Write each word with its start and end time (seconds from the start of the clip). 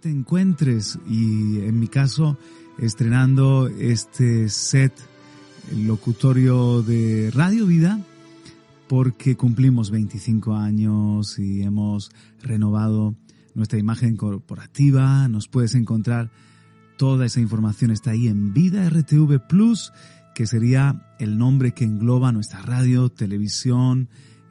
Te 0.00 0.10
encuentres 0.10 0.98
y 1.08 1.60
en 1.60 1.80
mi 1.80 1.88
caso 1.88 2.38
estrenando 2.78 3.68
este 3.68 4.48
set 4.48 4.92
locutorio 5.74 6.82
de 6.82 7.30
Radio 7.34 7.66
Vida 7.66 8.00
porque 8.86 9.36
cumplimos 9.36 9.90
25 9.90 10.54
años 10.54 11.38
y 11.38 11.62
hemos 11.62 12.10
renovado 12.42 13.16
nuestra 13.54 13.78
imagen 13.78 14.16
corporativa. 14.16 15.26
Nos 15.28 15.48
puedes 15.48 15.74
encontrar 15.74 16.30
toda 16.96 17.26
esa 17.26 17.40
información 17.40 17.90
está 17.90 18.12
ahí 18.12 18.28
en 18.28 18.54
Vida 18.54 18.88
RTV 18.88 19.48
Plus, 19.48 19.92
que 20.34 20.46
sería 20.46 21.14
el 21.18 21.38
nombre 21.38 21.72
que 21.72 21.84
engloba 21.84 22.30
nuestra 22.30 22.62
radio, 22.62 23.08
televisión, 23.08 24.08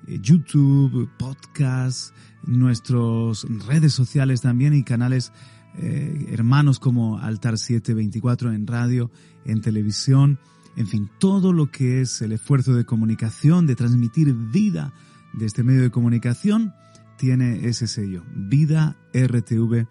YouTube, 0.07 1.09
podcast, 1.17 2.15
nuestras 2.43 3.43
redes 3.67 3.93
sociales 3.93 4.41
también 4.41 4.73
y 4.73 4.83
canales 4.83 5.31
eh, 5.79 6.29
hermanos 6.31 6.79
como 6.79 7.19
Altar 7.19 7.57
724 7.57 8.51
en 8.51 8.65
radio, 8.65 9.11
en 9.45 9.61
televisión, 9.61 10.39
en 10.75 10.87
fin, 10.87 11.09
todo 11.19 11.53
lo 11.53 11.69
que 11.71 12.01
es 12.01 12.21
el 12.21 12.31
esfuerzo 12.31 12.73
de 12.73 12.85
comunicación, 12.85 13.67
de 13.67 13.75
transmitir 13.75 14.33
vida 14.33 14.93
de 15.33 15.45
este 15.45 15.63
medio 15.63 15.81
de 15.81 15.91
comunicación, 15.91 16.73
tiene 17.17 17.67
ese 17.67 17.87
sello, 17.87 18.23
Vida 18.35 18.95
RTV 19.13 19.87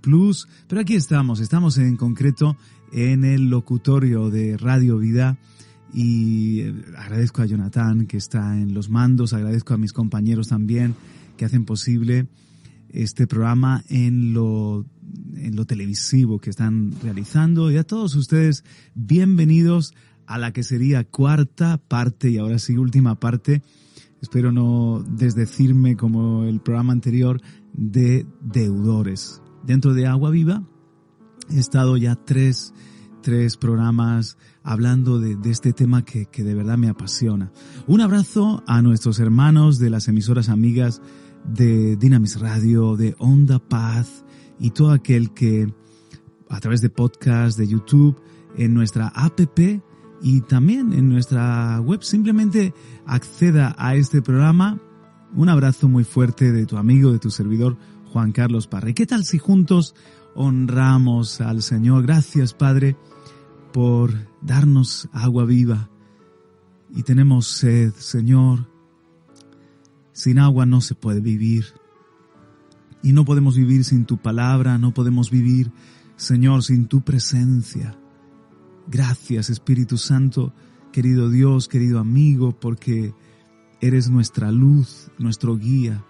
Plus. 0.00 0.48
Pero 0.68 0.80
aquí 0.80 0.94
estamos, 0.94 1.40
estamos 1.40 1.78
en 1.78 1.96
concreto 1.96 2.56
en 2.92 3.24
el 3.24 3.50
locutorio 3.50 4.30
de 4.30 4.56
Radio 4.56 4.98
Vida 4.98 5.38
y 5.96 6.60
eh, 6.60 6.74
agradezco 6.98 7.40
a 7.40 7.46
Jonathan 7.46 8.06
que 8.06 8.18
está 8.18 8.60
en 8.60 8.74
los 8.74 8.90
mandos, 8.90 9.32
agradezco 9.32 9.72
a 9.72 9.78
mis 9.78 9.94
compañeros 9.94 10.48
también 10.48 10.94
que 11.38 11.46
hacen 11.46 11.64
posible 11.64 12.28
este 12.90 13.26
programa 13.26 13.82
en 13.88 14.34
lo, 14.34 14.84
en 15.34 15.56
lo 15.56 15.64
televisivo 15.64 16.38
que 16.38 16.50
están 16.50 16.92
realizando 17.02 17.70
y 17.70 17.78
a 17.78 17.84
todos 17.84 18.14
ustedes 18.14 18.62
bienvenidos 18.94 19.94
a 20.26 20.36
la 20.36 20.52
que 20.52 20.64
sería 20.64 21.02
cuarta 21.04 21.78
parte 21.78 22.28
y 22.28 22.36
ahora 22.36 22.58
sí 22.58 22.76
última 22.76 23.18
parte, 23.18 23.62
espero 24.20 24.52
no 24.52 25.02
desdecirme 25.08 25.96
como 25.96 26.44
el 26.44 26.60
programa 26.60 26.92
anterior, 26.92 27.40
de 27.72 28.26
deudores. 28.42 29.40
Dentro 29.64 29.94
de 29.94 30.06
Agua 30.06 30.30
Viva 30.30 30.62
he 31.48 31.58
estado 31.58 31.96
ya 31.96 32.16
tres, 32.16 32.74
tres 33.22 33.56
programas 33.56 34.36
hablando 34.66 35.20
de, 35.20 35.38
este 35.48 35.72
tema 35.72 36.04
que, 36.04 36.26
de 36.36 36.54
verdad 36.54 36.76
me 36.76 36.88
apasiona. 36.88 37.52
Un 37.86 38.00
abrazo 38.00 38.64
a 38.66 38.82
nuestros 38.82 39.20
hermanos 39.20 39.78
de 39.78 39.90
las 39.90 40.08
emisoras 40.08 40.48
amigas 40.48 41.00
de 41.44 41.96
Dynamis 41.96 42.40
Radio, 42.40 42.96
de 42.96 43.14
Onda 43.18 43.60
Paz 43.60 44.24
y 44.58 44.70
todo 44.70 44.90
aquel 44.90 45.32
que 45.32 45.72
a 46.50 46.58
través 46.58 46.80
de 46.80 46.90
podcast, 46.90 47.56
de 47.56 47.68
YouTube, 47.68 48.20
en 48.56 48.74
nuestra 48.74 49.06
app 49.06 49.38
y 50.20 50.40
también 50.40 50.92
en 50.92 51.10
nuestra 51.10 51.80
web 51.80 52.02
simplemente 52.02 52.74
acceda 53.06 53.76
a 53.78 53.94
este 53.94 54.20
programa. 54.20 54.80
Un 55.36 55.48
abrazo 55.48 55.88
muy 55.88 56.02
fuerte 56.02 56.50
de 56.50 56.66
tu 56.66 56.76
amigo, 56.76 57.12
de 57.12 57.20
tu 57.20 57.30
servidor 57.30 57.76
Juan 58.12 58.32
Carlos 58.32 58.66
Parra. 58.66 58.90
¿Y 58.90 58.94
qué 58.94 59.06
tal 59.06 59.24
si 59.24 59.38
juntos 59.38 59.94
honramos 60.34 61.40
al 61.40 61.62
Señor? 61.62 62.02
Gracias 62.02 62.52
Padre 62.52 62.96
por 63.76 64.14
darnos 64.40 65.06
agua 65.12 65.44
viva. 65.44 65.90
Y 66.94 67.02
tenemos 67.02 67.46
sed, 67.46 67.92
Señor. 67.92 68.70
Sin 70.12 70.38
agua 70.38 70.64
no 70.64 70.80
se 70.80 70.94
puede 70.94 71.20
vivir. 71.20 71.66
Y 73.02 73.12
no 73.12 73.26
podemos 73.26 73.54
vivir 73.54 73.84
sin 73.84 74.06
tu 74.06 74.16
palabra, 74.16 74.78
no 74.78 74.94
podemos 74.94 75.30
vivir, 75.30 75.72
Señor, 76.16 76.62
sin 76.62 76.86
tu 76.86 77.02
presencia. 77.02 77.98
Gracias, 78.86 79.50
Espíritu 79.50 79.98
Santo, 79.98 80.54
querido 80.90 81.28
Dios, 81.28 81.68
querido 81.68 81.98
amigo, 81.98 82.58
porque 82.58 83.12
eres 83.82 84.08
nuestra 84.08 84.50
luz, 84.52 85.10
nuestro 85.18 85.54
guía. 85.58 86.02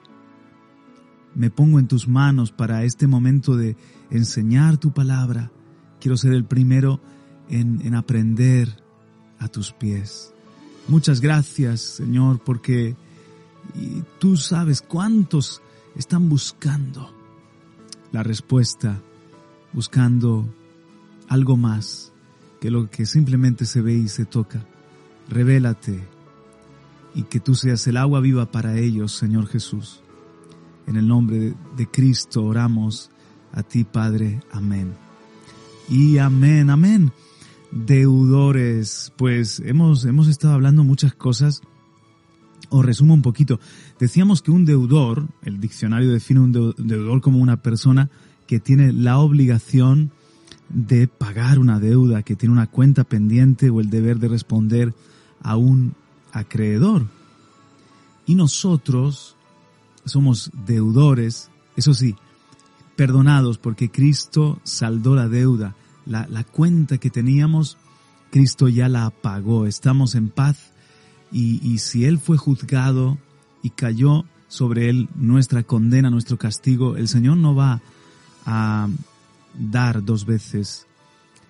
Me 1.35 1.51
pongo 1.51 1.81
en 1.81 1.89
tus 1.89 2.07
manos 2.07 2.53
para 2.53 2.85
este 2.85 3.09
momento 3.09 3.57
de 3.57 3.77
enseñar 4.09 4.79
tu 4.79 4.95
palabra. 4.95 5.51
Quiero 5.99 6.17
ser 6.17 6.33
el 6.33 6.45
primero 6.45 7.01
en, 7.49 7.81
en 7.85 7.95
aprender 7.95 8.83
a 9.39 9.49
tus 9.49 9.73
pies. 9.73 10.33
Muchas 10.89 11.21
gracias, 11.21 11.81
Señor, 11.81 12.41
porque 12.45 12.97
tú 14.19 14.37
sabes 14.37 14.83
cuántos 14.83 15.61
están 15.97 16.29
buscando 16.29 17.13
la 18.13 18.23
respuesta, 18.23 19.01
buscando 19.73 20.47
algo 21.29 21.57
más 21.57 22.13
que 22.61 22.71
lo 22.71 22.89
que 22.91 23.05
simplemente 23.05 23.67
se 23.67 23.81
ve 23.81 23.95
y 23.95 24.09
se 24.09 24.25
toca. 24.25 24.65
Revélate 25.29 26.07
y 27.15 27.25
que 27.25 27.41
tú 27.41 27.55
seas 27.55 27.87
el 27.87 27.97
agua 27.97 28.21
viva 28.21 28.51
para 28.51 28.79
ellos, 28.79 29.13
Señor 29.13 29.49
Jesús. 29.49 30.01
En 30.87 30.97
el 30.97 31.09
nombre 31.09 31.55
de 31.77 31.87
Cristo 31.91 32.45
oramos 32.45 33.11
a 33.53 33.63
ti, 33.63 33.85
Padre. 33.85 34.41
Amén. 34.53 34.95
Y 35.89 36.19
amén, 36.19 36.71
amén. 36.71 37.13
Deudores, 37.71 39.13
pues 39.17 39.61
hemos, 39.61 40.05
hemos 40.05 40.29
estado 40.29 40.55
hablando 40.55 40.85
muchas 40.85 41.15
cosas 41.15 41.63
os 42.69 42.85
resumo 42.85 43.15
un 43.15 43.23
poquito. 43.23 43.61
Decíamos 43.99 44.43
que 44.43 44.51
un 44.51 44.65
deudor, 44.65 45.27
el 45.43 45.61
diccionario 45.61 46.11
define 46.11 46.41
un 46.41 46.53
deudor 46.53 47.21
como 47.21 47.39
una 47.39 47.63
persona 47.63 48.11
que 48.47 48.61
tiene 48.61 48.93
la 48.93 49.19
obligación 49.19 50.11
de 50.69 51.07
pagar 51.07 51.59
una 51.59 51.79
deuda, 51.79 52.23
que 52.23 52.37
tiene 52.37 52.53
una 52.53 52.67
cuenta 52.67 53.05
pendiente 53.05 53.71
o 53.71 53.81
el 53.81 53.91
deber 53.91 54.19
de 54.19 54.29
responder 54.29 54.95
a 55.43 55.57
un 55.57 55.95
acreedor. 56.33 57.07
Y 58.27 58.35
nosotros 58.35 59.37
somos 60.05 60.51
deudores, 60.67 61.51
eso 61.77 61.95
sí, 61.95 62.17
perdonados 62.97 63.59
porque 63.59 63.91
Cristo 63.91 64.61
saldó 64.65 65.15
la 65.15 65.29
deuda, 65.29 65.77
la, 66.07 66.27
la 66.29 66.45
cuenta 66.45 66.99
que 66.99 67.11
teníamos, 67.11 67.77
Cristo 68.31 68.69
ya 68.69 68.89
la 68.89 69.11
pagó, 69.11 69.67
estamos 69.67 70.15
en 70.15 70.29
paz 70.29 70.73
y, 71.33 71.79
si 71.79 72.05
Él 72.05 72.19
fue 72.19 72.37
juzgado 72.37 73.19
y 73.63 73.71
cayó 73.71 74.25
sobre 74.49 74.89
Él 74.89 75.09
nuestra 75.17 75.65
condena, 75.65 76.11
nuestro 76.11 76.39
castigo, 76.39 76.97
el 76.97 77.09
Señor 77.09 77.37
no 77.37 77.55
va 77.55 77.83
a 78.45 78.89
dar 79.59 80.05
dos 80.05 80.25
veces 80.25 80.87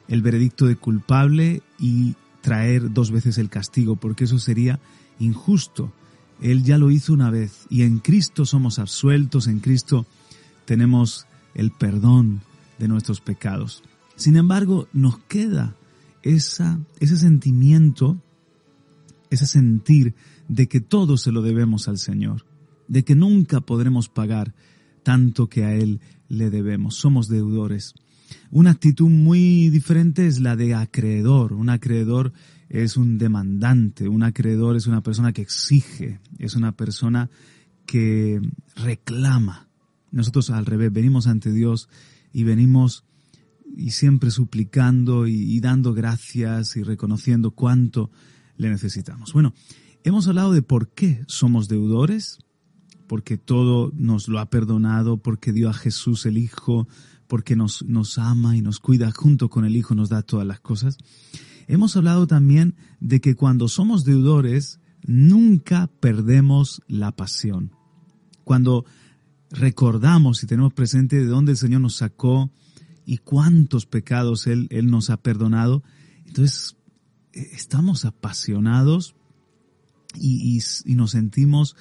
el 0.09 0.23
veredicto 0.23 0.67
de 0.67 0.77
culpable 0.77 1.63
y 1.79 2.15
traer 2.41 2.93
dos 2.93 3.11
veces 3.11 3.39
el 3.39 3.49
castigo, 3.49 3.97
porque 3.97 4.25
eso 4.25 4.39
sería 4.39 4.81
injusto. 5.19 5.93
Él 6.41 6.63
ya 6.65 6.79
lo 6.79 6.91
hizo 6.91 7.13
una 7.13 7.31
vez 7.31 7.67
y 7.69 7.83
en 7.83 7.99
Cristo 7.99 8.45
somos 8.45 8.79
absueltos, 8.79 9.47
en 9.47 9.61
Cristo 9.61 10.07
tenemos 10.65 11.27
el 11.55 11.71
perdón 11.71 12.41
de 12.79 12.89
nuestros 12.89 13.21
pecados. 13.21 13.83
Sin 14.17 14.37
embargo, 14.37 14.89
nos 14.93 15.19
queda 15.21 15.77
esa, 16.23 16.81
ese 16.99 17.17
sentimiento 17.17 18.21
ese 19.31 19.47
sentir 19.47 20.15
de 20.49 20.69
que 20.69 20.81
todo 20.81 21.17
se 21.17 21.33
lo 21.33 21.43
debemos 21.43 21.89
al 21.89 21.99
Señor. 21.99 22.45
de 22.89 23.03
que 23.03 23.17
nunca 23.17 23.61
podremos 23.61 24.09
pagar 24.09 24.55
tanto 25.03 25.49
que 25.49 25.65
a 25.65 25.75
Él 25.75 25.99
le 26.29 26.51
debemos. 26.51 26.95
Somos 26.95 27.27
deudores. 27.27 27.95
Una 28.53 28.71
actitud 28.71 29.09
muy 29.09 29.71
diferente 29.71 30.29
es 30.29 30.39
la 30.39 30.55
de 30.55 30.73
acreedor. 30.73 31.53
Un 31.53 31.69
acreedor 31.69 32.33
es 32.69 32.97
un 32.97 33.19
demandante, 33.19 34.09
un 34.09 34.23
acreedor 34.23 34.77
es 34.77 34.87
una 34.87 35.03
persona 35.03 35.33
que 35.33 35.43
exige, 35.43 36.21
es 36.39 36.55
una 36.55 36.71
persona 36.71 37.29
que 37.87 38.41
reclama. 38.77 39.67
Nosotros 40.13 40.51
al 40.51 40.65
revés, 40.65 40.93
venimos 40.93 41.27
ante 41.27 41.51
Dios 41.51 41.89
y 42.33 42.45
venimos 42.45 43.03
y 43.77 43.91
siempre 43.91 44.31
suplicando 44.31 45.27
y, 45.27 45.61
dando 45.61 45.93
gracias 45.93 46.77
y 46.77 46.83
reconociendo 46.83 47.51
cuánto 47.51 48.11
le 48.57 48.71
necesitamos. 48.71 49.33
Bueno, 49.33 49.53
hemos 50.03 50.27
hablado 50.27 50.53
de 50.53 50.63
por 50.63 50.89
qué 50.89 51.23
somos 51.29 51.69
deudores, 51.69 52.39
porque 53.07 53.37
todo 53.37 53.93
nos 53.95 54.29
lo 54.29 54.41
ha 54.41 54.51
perdonado, 54.51 55.19
porque 55.19 55.53
dio 55.53 55.69
a 55.69 55.75
Jesús 55.75 56.25
el 56.27 56.39
Hijo, 56.39 56.89
porque 57.29 57.55
nos, 57.55 57.85
nos 57.85 58.19
ama 58.19 58.57
y 58.57 58.63
nos 58.63 58.81
cuida 58.81 59.13
junto 59.13 59.51
con 59.51 59.65
el 59.65 59.77
Hijo, 59.77 59.95
nos 59.95 60.09
da 60.09 60.23
todas 60.23 60.47
las 60.47 60.61
cosas. 60.61 60.97
Hemos 61.69 61.97
hablado 61.97 62.27
también 62.27 62.77
de 63.01 63.21
que 63.21 63.35
cuando 63.35 63.69
somos 63.69 64.05
deudores, 64.05 64.81
nunca 65.03 65.91
perdemos 66.01 66.83
la 66.89 67.15
pasión. 67.15 67.73
Cuando 68.45 68.87
recordamos 69.51 70.43
y 70.43 70.47
tenemos 70.47 70.73
presente 70.73 71.17
de 71.17 71.27
dónde 71.27 71.53
el 71.53 71.59
Señor 71.59 71.81
nos 71.81 71.97
sacó 71.97 72.51
y 73.07 73.19
cuántos 73.19 73.87
pecados 73.87 74.47
Él, 74.47 74.67
Él 74.71 74.91
nos 74.91 75.09
ha 75.09 75.17
perdonado, 75.17 75.83
entonces 76.27 76.77
eh, 77.33 77.49
estamos 77.53 78.05
apasionados 78.05 79.15
y, 80.15 80.61
y 80.85 80.95
nos 80.95 81.13
sentimos 81.13 81.77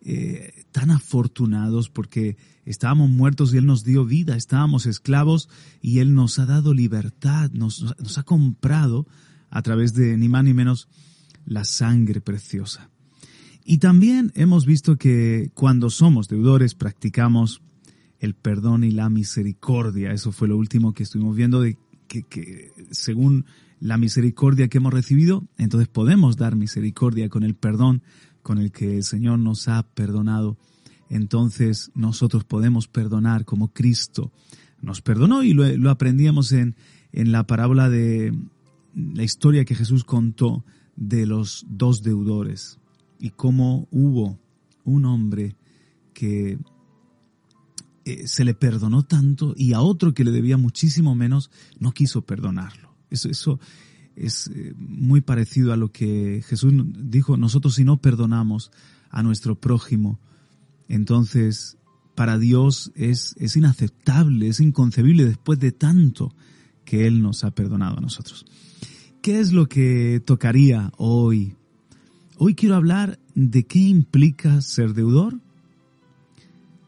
eh, 0.00 0.64
tan 0.70 0.92
afortunados 0.92 1.90
porque 1.90 2.36
estábamos 2.64 3.10
muertos 3.10 3.52
y 3.52 3.56
Él 3.56 3.66
nos 3.66 3.82
dio 3.82 4.04
vida, 4.04 4.36
estábamos 4.36 4.86
esclavos 4.86 5.48
y 5.82 5.98
Él 5.98 6.14
nos 6.14 6.38
ha 6.38 6.46
dado 6.46 6.72
libertad, 6.72 7.50
nos, 7.50 7.82
nos 7.98 8.16
ha 8.16 8.22
comprado 8.22 9.08
a 9.50 9.60
través 9.62 9.94
de 9.94 10.16
ni 10.16 10.28
más 10.28 10.44
ni 10.44 10.54
menos 10.54 10.88
la 11.44 11.64
sangre 11.64 12.20
preciosa. 12.20 12.90
Y 13.64 13.78
también 13.78 14.32
hemos 14.34 14.66
visto 14.66 14.96
que 14.96 15.50
cuando 15.52 15.90
somos 15.90 16.28
deudores 16.28 16.74
practicamos 16.74 17.60
el 18.18 18.34
perdón 18.34 18.84
y 18.84 18.90
la 18.90 19.08
misericordia. 19.08 20.12
Eso 20.12 20.32
fue 20.32 20.48
lo 20.48 20.56
último 20.56 20.92
que 20.92 21.02
estuvimos 21.02 21.36
viendo 21.36 21.60
de 21.60 21.76
que, 22.08 22.72
según 22.90 23.44
la 23.80 23.98
misericordia 23.98 24.68
que 24.68 24.78
hemos 24.78 24.92
recibido, 24.92 25.46
entonces 25.56 25.88
podemos 25.88 26.36
dar 26.36 26.56
misericordia 26.56 27.28
con 27.28 27.44
el 27.44 27.54
perdón 27.54 28.02
con 28.42 28.58
el 28.58 28.72
que 28.72 28.96
el 28.96 29.04
Señor 29.04 29.38
nos 29.38 29.68
ha 29.68 29.82
perdonado, 29.82 30.56
entonces 31.10 31.90
nosotros 31.94 32.44
podemos 32.44 32.88
perdonar 32.88 33.44
como 33.44 33.72
Cristo 33.72 34.32
nos 34.80 35.00
perdonó 35.00 35.42
y 35.42 35.52
lo, 35.52 35.90
aprendíamos 35.90 36.52
en, 36.52 36.76
en 37.12 37.32
la 37.32 37.46
parábola 37.46 37.88
de 37.88 38.32
la 38.94 39.22
historia 39.22 39.64
que 39.64 39.74
Jesús 39.74 40.04
contó 40.04 40.64
de 40.96 41.26
los 41.26 41.66
dos 41.68 42.02
deudores 42.02 42.78
y 43.18 43.30
cómo 43.30 43.88
hubo 43.90 44.38
un 44.84 45.04
hombre 45.04 45.56
que 46.14 46.58
eh, 48.04 48.26
se 48.26 48.44
le 48.44 48.54
perdonó 48.54 49.04
tanto 49.04 49.54
y 49.56 49.72
a 49.72 49.80
otro 49.80 50.14
que 50.14 50.24
le 50.24 50.30
debía 50.30 50.56
muchísimo 50.56 51.14
menos 51.14 51.50
no 51.78 51.92
quiso 51.92 52.22
perdonarlo. 52.22 52.94
Eso, 53.10 53.28
eso, 53.28 53.58
es 54.18 54.48
eh, 54.48 54.74
muy 54.76 55.20
parecido 55.20 55.72
a 55.72 55.76
lo 55.76 55.92
que 55.92 56.42
Jesús 56.46 56.72
dijo, 56.98 57.36
nosotros 57.36 57.74
si 57.76 57.84
no 57.84 58.00
perdonamos 58.00 58.72
a 59.10 59.22
nuestro 59.22 59.54
prójimo, 59.54 60.18
entonces 60.88 61.78
para 62.14 62.36
Dios 62.36 62.90
es, 62.96 63.36
es 63.38 63.56
inaceptable, 63.56 64.48
es 64.48 64.60
inconcebible 64.60 65.24
después 65.24 65.60
de 65.60 65.70
tanto 65.70 66.34
que 66.84 67.06
Él 67.06 67.22
nos 67.22 67.44
ha 67.44 67.52
perdonado 67.52 67.98
a 67.98 68.00
nosotros. 68.00 68.44
¿Qué 69.22 69.38
es 69.38 69.52
lo 69.52 69.66
que 69.66 70.20
tocaría 70.24 70.92
hoy? 70.96 71.54
Hoy 72.38 72.54
quiero 72.54 72.74
hablar 72.74 73.20
de 73.34 73.64
qué 73.64 73.78
implica 73.78 74.60
ser 74.62 74.94
deudor, 74.94 75.40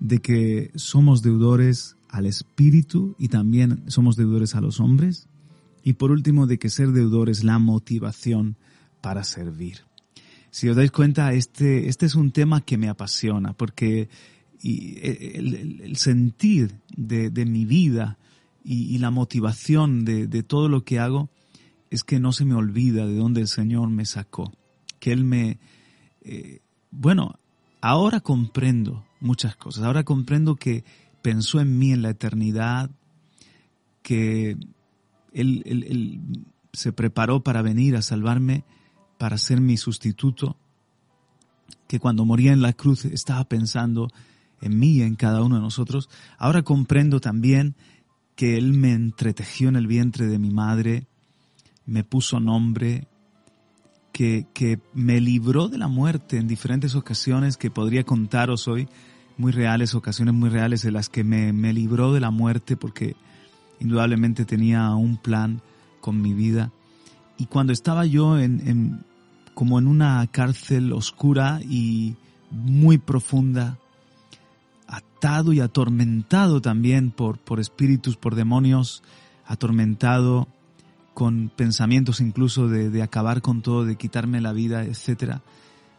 de 0.01 0.19
que 0.19 0.73
somos 0.75 1.23
deudores 1.23 1.97
al 2.09 2.27
Espíritu 2.27 3.15
y 3.19 3.29
también 3.29 3.85
somos 3.89 4.17
deudores 4.17 4.55
a 4.55 4.61
los 4.61 4.81
hombres, 4.81 5.29
y 5.83 5.95
por 5.95 6.11
último, 6.11 6.47
de 6.47 6.59
que 6.59 6.69
ser 6.69 6.89
deudor 6.89 7.31
es 7.31 7.45
la 7.45 7.59
motivación 7.59 8.57
para 9.01 9.25
servir. 9.25 9.79
Si 10.51 10.69
os 10.69 10.77
dais 10.77 10.91
cuenta, 10.91 11.33
este, 11.33 11.89
este 11.89 12.07
es 12.07 12.15
un 12.15 12.33
tema 12.33 12.61
que 12.61 12.77
me 12.77 12.89
apasiona, 12.89 13.53
porque 13.53 14.09
el, 14.63 15.97
sentir 15.97 16.81
de, 16.97 17.31
mi 17.47 17.65
vida 17.65 18.19
y, 18.65 18.99
la 18.99 19.11
motivación 19.11 20.05
de, 20.05 20.43
todo 20.43 20.69
lo 20.69 20.85
que 20.85 20.99
hago 20.99 21.31
es 21.91 22.05
que 22.05 22.21
no 22.21 22.33
se 22.33 22.45
me 22.45 22.55
olvida 22.55 23.07
de 23.07 23.17
dónde 23.17 23.41
el 23.41 23.49
Señor 23.49 23.89
me 23.91 24.05
sacó. 24.05 24.53
Que 24.99 25.13
Él 25.13 25.25
me... 25.25 25.59
Eh, 26.23 26.61
bueno, 26.91 27.39
ahora 27.81 28.21
comprendo 28.21 29.05
muchas 29.21 29.57
cosas. 29.57 29.85
Ahora 29.85 30.05
comprendo 30.05 30.57
que 30.57 30.85
pensó 31.23 31.61
en 31.61 31.79
mí 31.79 31.93
en 31.93 32.03
la 32.03 32.11
eternidad, 32.11 32.91
que 34.03 34.57
él, 35.33 36.21
se 36.73 36.93
preparó 36.93 37.43
para 37.43 37.63
venir 37.63 37.97
a 37.97 38.03
salvarme, 38.03 38.65
para 39.19 39.39
ser 39.39 39.61
mi 39.61 39.77
sustituto, 39.77 40.57
que 41.87 41.99
cuando 41.99 42.25
moría 42.25 42.53
en 42.53 42.63
la 42.63 42.73
cruz 42.73 43.05
estaba 43.05 43.45
pensando 43.45 44.09
en 44.61 44.79
mí 44.79 44.97
y 44.97 45.03
en 45.03 45.17
cada 45.17 45.43
uno 45.43 45.57
de 45.57 45.63
nosotros. 45.63 46.09
Ahora 46.39 46.63
comprendo 46.63 47.21
también 47.21 47.75
que 48.37 48.57
Él 48.57 48.73
me 48.73 48.93
entretejió 48.93 49.69
en 49.69 49.77
el 49.77 49.87
vientre 49.87 50.27
de 50.27 50.39
mi 50.39 50.51
madre, 50.51 51.07
me 51.87 52.05
puso 52.05 52.41
nombre, 52.41 53.09
que, 54.13 54.47
que, 54.53 54.81
me 54.93 55.21
libró 55.21 55.69
de 55.69 55.79
la 55.79 55.89
muerte 55.89 56.37
en 56.37 56.47
diferentes 56.49 56.95
ocasiones 56.95 57.57
que 57.57 57.71
podría 57.71 58.05
contaros 58.05 58.69
hoy, 58.69 58.89
muy 59.41 59.53
reales, 59.53 59.95
ocasiones 59.95 60.35
muy 60.35 60.51
reales 60.51 60.85
en 60.85 60.93
las 60.93 61.09
que 61.09 61.25
me, 61.25 61.53
me 61.53 61.73
libró 61.73 62.13
de 62.13 62.21
la 62.21 62.31
muerte 62.31 62.77
porque 62.77 63.17
indudablemente 63.81 64.45
tenía 64.45 64.91
un 64.95 65.17
plan 65.17 65.63
con 66.01 66.21
mi 66.21 66.35
vida. 66.35 66.71
Y 67.39 67.47
cuando 67.47 67.73
estaba 67.73 68.05
yo 68.05 68.39
en, 68.39 69.03
como 69.55 69.79
en 69.79 69.87
una 69.87 70.27
cárcel 70.27 70.93
oscura 70.93 71.61
y 71.63 72.17
muy 72.51 72.99
profunda, 72.99 73.79
atado 74.87 75.53
y 75.53 75.61
atormentado 75.61 76.61
también 76.61 77.11
por, 77.11 77.39
por 77.39 77.61
espíritus, 77.61 78.17
por 78.17 78.35
demonios, 78.35 79.03
atormentado 79.47 80.49
con 81.15 81.51
pensamientos 81.55 82.21
incluso 82.21 82.69
de, 82.69 83.03
acabar 83.03 83.41
con 83.41 83.63
todo, 83.63 83.85
de 83.85 83.97
quitarme 83.97 84.41
la 84.41 84.53
vida, 84.53 84.85
etc. 84.85 85.39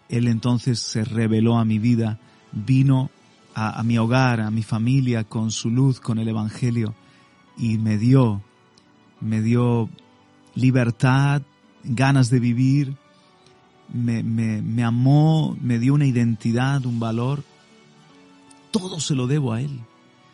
Él 0.09 0.27
entonces 0.27 0.79
se 0.79 1.03
reveló 1.03 1.57
a 1.57 1.65
mi 1.65 1.79
vida, 1.79 2.19
vino 2.51 3.09
a, 3.53 3.83
mi 3.83 3.97
hogar, 3.97 4.41
a 4.41 4.51
mi 4.51 4.63
familia, 4.63 5.23
con 5.23 5.51
su 5.51 5.69
luz, 5.69 5.99
con 5.99 6.19
el 6.19 6.27
Evangelio, 6.27 6.95
y 7.57 7.77
me 7.77 7.97
dio, 7.97 8.41
me 9.19 9.41
dio 9.41 9.89
libertad, 10.55 11.41
ganas 11.83 12.29
de 12.29 12.39
vivir, 12.39 12.95
me, 13.93 14.23
me, 14.23 14.61
me 14.61 14.83
amó, 14.83 15.57
me 15.61 15.79
dio 15.79 15.93
una 15.93 16.05
identidad, 16.05 16.85
un 16.85 16.99
valor. 16.99 17.43
Todo 18.71 18.99
se 18.99 19.15
lo 19.15 19.27
debo 19.27 19.53
a 19.53 19.61
Él. 19.61 19.81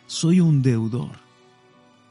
Soy 0.06 0.40
un 0.40 0.62
deudor. 0.62 1.18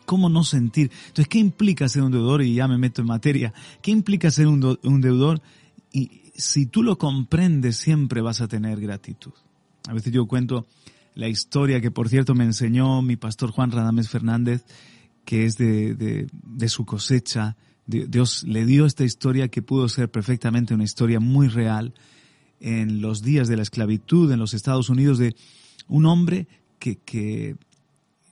¿Cómo 0.05 0.29
no 0.29 0.43
sentir? 0.43 0.91
Entonces, 1.07 1.27
¿qué 1.27 1.39
implica 1.39 1.89
ser 1.89 2.03
un 2.03 2.11
deudor? 2.11 2.41
Y 2.41 2.55
ya 2.55 2.67
me 2.67 2.77
meto 2.77 3.01
en 3.01 3.07
materia. 3.07 3.53
¿Qué 3.81 3.91
implica 3.91 4.29
ser 4.31 4.47
un, 4.47 4.77
un 4.83 5.01
deudor? 5.01 5.41
Y 5.91 6.31
si 6.35 6.65
tú 6.65 6.83
lo 6.83 6.97
comprendes, 6.97 7.77
siempre 7.77 8.21
vas 8.21 8.41
a 8.41 8.47
tener 8.47 8.79
gratitud. 8.79 9.33
A 9.87 9.93
veces 9.93 10.13
yo 10.13 10.27
cuento 10.27 10.67
la 11.17 11.27
historia 11.27 11.81
que, 11.81 11.89
por 11.89 12.09
cierto, 12.09 12.35
me 12.35 12.43
enseñó 12.43 13.01
mi 13.01 13.15
pastor 13.15 13.49
Juan 13.49 13.71
Radames 13.71 14.07
Fernández, 14.07 14.63
que 15.25 15.45
es 15.45 15.57
de, 15.57 15.95
de, 15.95 16.69
su 16.69 16.85
cosecha. 16.85 17.57
Dios 17.87 18.43
le 18.43 18.67
dio 18.67 18.85
esta 18.85 19.03
historia 19.03 19.47
que 19.47 19.63
pudo 19.63 19.89
ser 19.89 20.11
perfectamente 20.11 20.75
una 20.75 20.83
historia 20.83 21.19
muy 21.19 21.47
real 21.47 21.95
en 22.59 23.01
los 23.01 23.23
días 23.23 23.47
de 23.47 23.57
la 23.57 23.63
esclavitud 23.63 24.31
en 24.31 24.37
los 24.37 24.53
Estados 24.53 24.89
Unidos 24.89 25.17
de 25.17 25.35
un 25.87 26.05
hombre 26.05 26.47
que, 26.77 26.97
que 26.97 27.55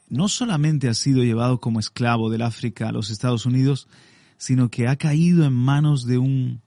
no 0.08 0.28
solamente 0.28 0.88
ha 0.88 0.94
sido 0.94 1.24
llevado 1.24 1.60
como 1.60 1.80
esclavo 1.80 2.30
del 2.30 2.44
África 2.44 2.90
a 2.90 2.92
los 2.92 3.10
Estados 3.10 3.48
Unidos, 3.48 3.88
sino 4.38 4.70
que 4.70 4.88
ha 4.88 4.96
caído 4.96 5.44
en 5.44 5.54
manos 5.54 6.06
de 6.06 6.20
un, 6.20 6.62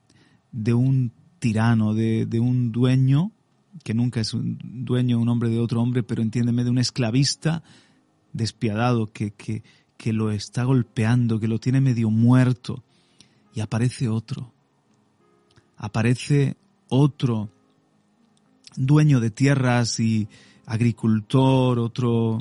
de 0.50 0.74
un 0.74 1.12
tirano, 1.38 1.94
de, 1.94 2.26
de 2.26 2.40
un 2.40 2.72
dueño, 2.72 3.30
que 3.84 3.94
nunca 3.94 4.20
es 4.20 4.34
un 4.34 4.58
dueño, 4.62 5.18
un 5.18 5.28
hombre 5.28 5.50
de 5.50 5.60
otro 5.60 5.80
hombre, 5.80 6.02
pero 6.02 6.22
entiéndeme, 6.22 6.64
de 6.64 6.70
un 6.70 6.78
esclavista 6.78 7.62
despiadado 8.32 9.12
que, 9.12 9.32
que, 9.32 9.62
que 9.96 10.12
lo 10.12 10.30
está 10.30 10.64
golpeando, 10.64 11.40
que 11.40 11.48
lo 11.48 11.58
tiene 11.58 11.80
medio 11.80 12.10
muerto, 12.10 12.82
y 13.54 13.60
aparece 13.60 14.08
otro. 14.08 14.52
Aparece 15.76 16.56
otro 16.88 17.50
dueño 18.76 19.20
de 19.20 19.30
tierras 19.30 19.98
y 20.00 20.28
agricultor, 20.66 21.78
otro 21.78 22.38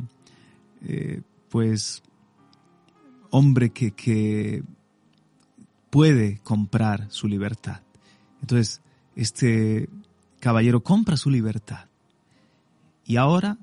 eh, 0.84 1.22
pues 1.50 2.04
hombre 3.32 3.72
que, 3.72 3.92
que 3.92 4.64
puede 5.90 6.40
comprar 6.44 7.08
su 7.10 7.28
libertad. 7.28 7.82
Entonces, 8.42 8.82
este 9.16 9.90
caballero 10.40 10.84
compra 10.84 11.18
su 11.18 11.30
libertad. 11.30 11.88
Y 13.06 13.18
ahora 13.18 13.58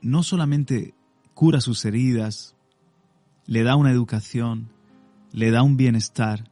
no 0.00 0.22
solamente 0.22 0.94
cura 1.34 1.60
sus 1.60 1.84
heridas, 1.84 2.56
le 3.46 3.62
da 3.62 3.76
una 3.76 3.90
educación, 3.90 4.68
le 5.32 5.50
da 5.50 5.62
un 5.62 5.76
bienestar, 5.76 6.50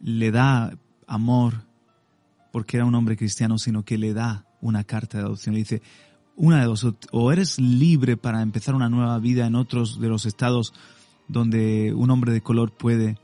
le 0.00 0.30
da 0.30 0.76
amor, 1.06 1.64
porque 2.52 2.76
era 2.76 2.86
un 2.86 2.94
hombre 2.94 3.16
cristiano, 3.16 3.58
sino 3.58 3.84
que 3.84 3.98
le 3.98 4.14
da 4.14 4.46
una 4.60 4.84
carta 4.84 5.18
de 5.18 5.24
adopción. 5.24 5.54
Le 5.54 5.60
dice, 5.60 5.82
una 6.36 6.60
de 6.60 6.66
dos, 6.66 6.86
o 7.12 7.32
eres 7.32 7.58
libre 7.58 8.16
para 8.16 8.42
empezar 8.42 8.74
una 8.74 8.88
nueva 8.88 9.18
vida 9.18 9.46
en 9.46 9.54
otros 9.54 10.00
de 10.00 10.08
los 10.08 10.26
estados 10.26 10.72
donde 11.28 11.94
un 11.94 12.10
hombre 12.10 12.32
de 12.32 12.42
color 12.42 12.72
puede 12.72 13.18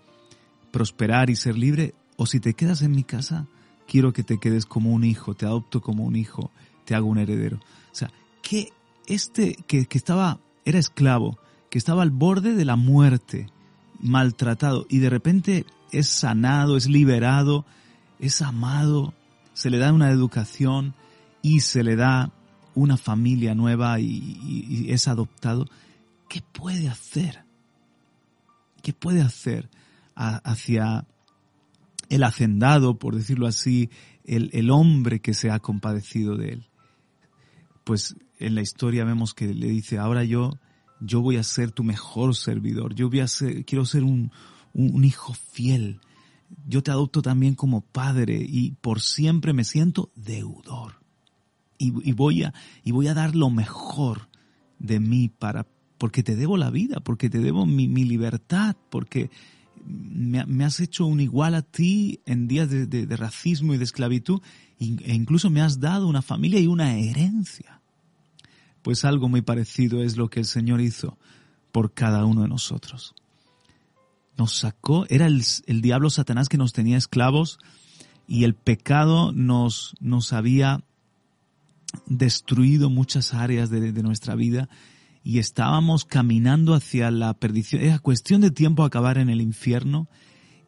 prosperar 0.70 1.30
y 1.30 1.36
ser 1.36 1.58
libre, 1.58 1.94
o 2.16 2.26
si 2.26 2.40
te 2.40 2.54
quedas 2.54 2.82
en 2.82 2.92
mi 2.92 3.02
casa, 3.02 3.46
quiero 3.90 4.12
que 4.12 4.22
te 4.22 4.38
quedes 4.38 4.66
como 4.66 4.92
un 4.92 5.02
hijo, 5.02 5.34
te 5.34 5.46
adopto 5.46 5.80
como 5.80 6.04
un 6.04 6.14
hijo, 6.14 6.52
te 6.84 6.94
hago 6.94 7.08
un 7.08 7.18
heredero. 7.18 7.56
O 7.56 7.94
sea, 7.94 8.12
que 8.40 8.72
este 9.08 9.56
que, 9.66 9.86
que 9.86 9.98
estaba, 9.98 10.38
era 10.64 10.78
esclavo, 10.78 11.38
que 11.70 11.78
estaba 11.78 12.02
al 12.02 12.10
borde 12.10 12.54
de 12.54 12.64
la 12.64 12.76
muerte, 12.76 13.48
maltratado, 13.98 14.86
y 14.88 14.98
de 14.98 15.10
repente 15.10 15.66
es 15.90 16.08
sanado, 16.08 16.76
es 16.76 16.88
liberado, 16.88 17.66
es 18.20 18.42
amado, 18.42 19.12
se 19.54 19.70
le 19.70 19.78
da 19.78 19.92
una 19.92 20.10
educación 20.10 20.94
y 21.42 21.60
se 21.60 21.82
le 21.82 21.96
da 21.96 22.30
una 22.76 22.96
familia 22.96 23.56
nueva 23.56 23.98
y, 23.98 24.86
es 24.88 25.08
adoptado, 25.08 25.66
¿qué 26.28 26.42
puede 26.52 26.88
hacer? 26.88 27.44
¿Qué 28.82 28.92
puede 28.92 29.20
hacer 29.20 29.68
hacia 30.14 31.06
el 32.10 32.22
hacendado, 32.24 32.98
por 32.98 33.16
decirlo 33.16 33.46
así, 33.46 33.88
el, 34.24 34.50
el 34.52 34.70
hombre 34.70 35.20
que 35.20 35.32
se 35.32 35.50
ha 35.50 35.58
compadecido 35.58 36.36
de 36.36 36.50
él? 36.50 36.66
Pues 37.84 38.14
en 38.38 38.54
la 38.54 38.60
historia 38.60 39.04
vemos 39.04 39.32
que 39.32 39.54
le 39.54 39.68
dice, 39.68 39.96
ahora 39.96 40.24
yo, 40.24 40.58
yo 41.00 41.22
voy 41.22 41.38
a 41.38 41.42
ser 41.42 41.72
tu 41.72 41.82
mejor 41.82 42.36
servidor, 42.36 42.94
yo 42.94 43.08
voy 43.08 43.20
a 43.20 43.28
ser, 43.28 43.64
quiero 43.64 43.86
ser 43.86 44.04
un, 44.04 44.30
un 44.74 45.04
hijo 45.04 45.32
fiel, 45.32 46.00
yo 46.66 46.82
te 46.82 46.90
adopto 46.90 47.22
también 47.22 47.54
como 47.54 47.80
padre 47.80 48.44
y 48.46 48.72
por 48.72 49.00
siempre 49.00 49.52
me 49.52 49.64
siento 49.64 50.10
deudor. 50.14 51.00
Y, 51.82 52.12
voy 52.12 52.42
a, 52.42 52.52
y 52.84 52.90
voy 52.90 53.08
a 53.08 53.14
dar 53.14 53.34
lo 53.34 53.48
mejor 53.48 54.28
de 54.78 55.00
mí 55.00 55.30
para, 55.30 55.66
porque 55.96 56.22
te 56.22 56.36
debo 56.36 56.58
la 56.58 56.68
vida, 56.68 57.00
porque 57.00 57.30
te 57.30 57.38
debo 57.38 57.64
mi, 57.64 57.86
libertad, 58.04 58.76
porque 58.90 59.30
me, 59.84 60.64
has 60.64 60.80
hecho 60.80 61.06
un 61.06 61.20
igual 61.20 61.54
a 61.54 61.62
ti 61.62 62.20
en 62.26 62.46
días 62.46 62.70
de, 62.70 63.16
racismo 63.16 63.74
y 63.74 63.78
de 63.78 63.84
esclavitud, 63.84 64.40
e 64.78 65.14
incluso 65.14 65.50
me 65.50 65.60
has 65.60 65.80
dado 65.80 66.08
una 66.08 66.22
familia 66.22 66.60
y 66.60 66.66
una 66.66 66.98
herencia. 66.98 67.80
Pues 68.82 69.04
algo 69.04 69.28
muy 69.28 69.42
parecido 69.42 70.02
es 70.02 70.16
lo 70.16 70.30
que 70.30 70.40
el 70.40 70.46
Señor 70.46 70.80
hizo 70.80 71.18
por 71.72 71.92
cada 71.92 72.24
uno 72.24 72.42
de 72.42 72.48
nosotros. 72.48 73.14
Nos 74.38 74.56
sacó, 74.56 75.06
era 75.10 75.26
el, 75.26 75.44
el 75.66 75.82
diablo 75.82 76.08
Satanás 76.08 76.48
que 76.48 76.56
nos 76.56 76.72
tenía 76.72 76.96
esclavos 76.96 77.58
y 78.26 78.44
el 78.44 78.54
pecado 78.54 79.32
nos, 79.32 79.94
nos 80.00 80.32
había 80.32 80.84
destruido 82.06 82.90
muchas 82.90 83.34
áreas 83.34 83.70
de, 83.70 83.92
nuestra 84.02 84.34
vida 84.34 84.68
y 85.22 85.38
estábamos 85.38 86.04
caminando 86.04 86.74
hacia 86.74 87.10
la 87.10 87.34
perdición. 87.34 87.82
Era 87.82 87.98
cuestión 87.98 88.40
de 88.40 88.50
tiempo 88.50 88.84
acabar 88.84 89.18
en 89.18 89.28
el 89.28 89.40
infierno 89.40 90.08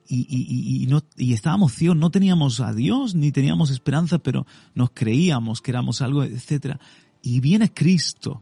y, 0.06 0.82
y, 0.82 0.86
no, 0.88 1.02
y 1.16 1.32
estábamos 1.32 1.72
ciegos, 1.72 1.96
no 1.96 2.10
teníamos 2.10 2.60
a 2.60 2.74
Dios 2.74 3.14
ni 3.14 3.32
teníamos 3.32 3.70
esperanza, 3.70 4.18
pero 4.18 4.46
nos 4.74 4.90
creíamos 4.90 5.62
que 5.62 5.70
éramos 5.70 6.02
algo, 6.02 6.22
etc. 6.22 6.76
Y 7.22 7.40
viene 7.40 7.72
Cristo, 7.72 8.40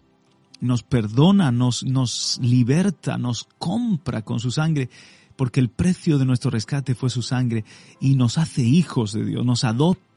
nos 0.60 0.82
perdona, 0.82 1.52
nos, 1.52 1.84
nos 1.84 2.40
liberta, 2.42 3.18
nos 3.18 3.44
compra 3.58 4.22
con 4.22 4.40
su 4.40 4.50
sangre, 4.50 4.90
porque 5.36 5.60
el 5.60 5.68
precio 5.68 6.18
de 6.18 6.24
nuestro 6.24 6.50
rescate 6.50 6.94
fue 6.94 7.08
su 7.08 7.22
sangre 7.22 7.64
y 8.00 8.16
nos 8.16 8.36
hace 8.36 8.62
hijos 8.62 9.12
de 9.12 9.24
Dios, 9.24 9.44
nos 9.44 9.62
adopta 9.62 10.09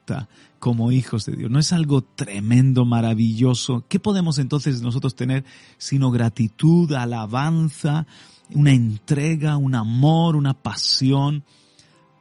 como 0.59 0.91
hijos 0.91 1.25
de 1.25 1.35
Dios. 1.35 1.51
¿No 1.51 1.59
es 1.59 1.73
algo 1.73 2.01
tremendo, 2.01 2.85
maravilloso? 2.85 3.85
¿Qué 3.87 3.99
podemos 3.99 4.37
entonces 4.37 4.81
nosotros 4.81 5.15
tener 5.15 5.43
sino 5.77 6.11
gratitud, 6.11 6.91
alabanza, 6.93 8.05
una 8.51 8.71
entrega, 8.71 9.57
un 9.57 9.75
amor, 9.75 10.35
una 10.35 10.53
pasión 10.53 11.43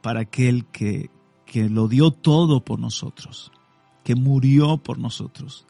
para 0.01 0.21
aquel 0.21 0.65
que, 0.65 1.09
que 1.45 1.69
lo 1.69 1.87
dio 1.87 2.11
todo 2.11 2.63
por 2.63 2.79
nosotros, 2.79 3.51
que 4.03 4.15
murió 4.15 4.77
por 4.77 4.97
nosotros, 4.97 5.65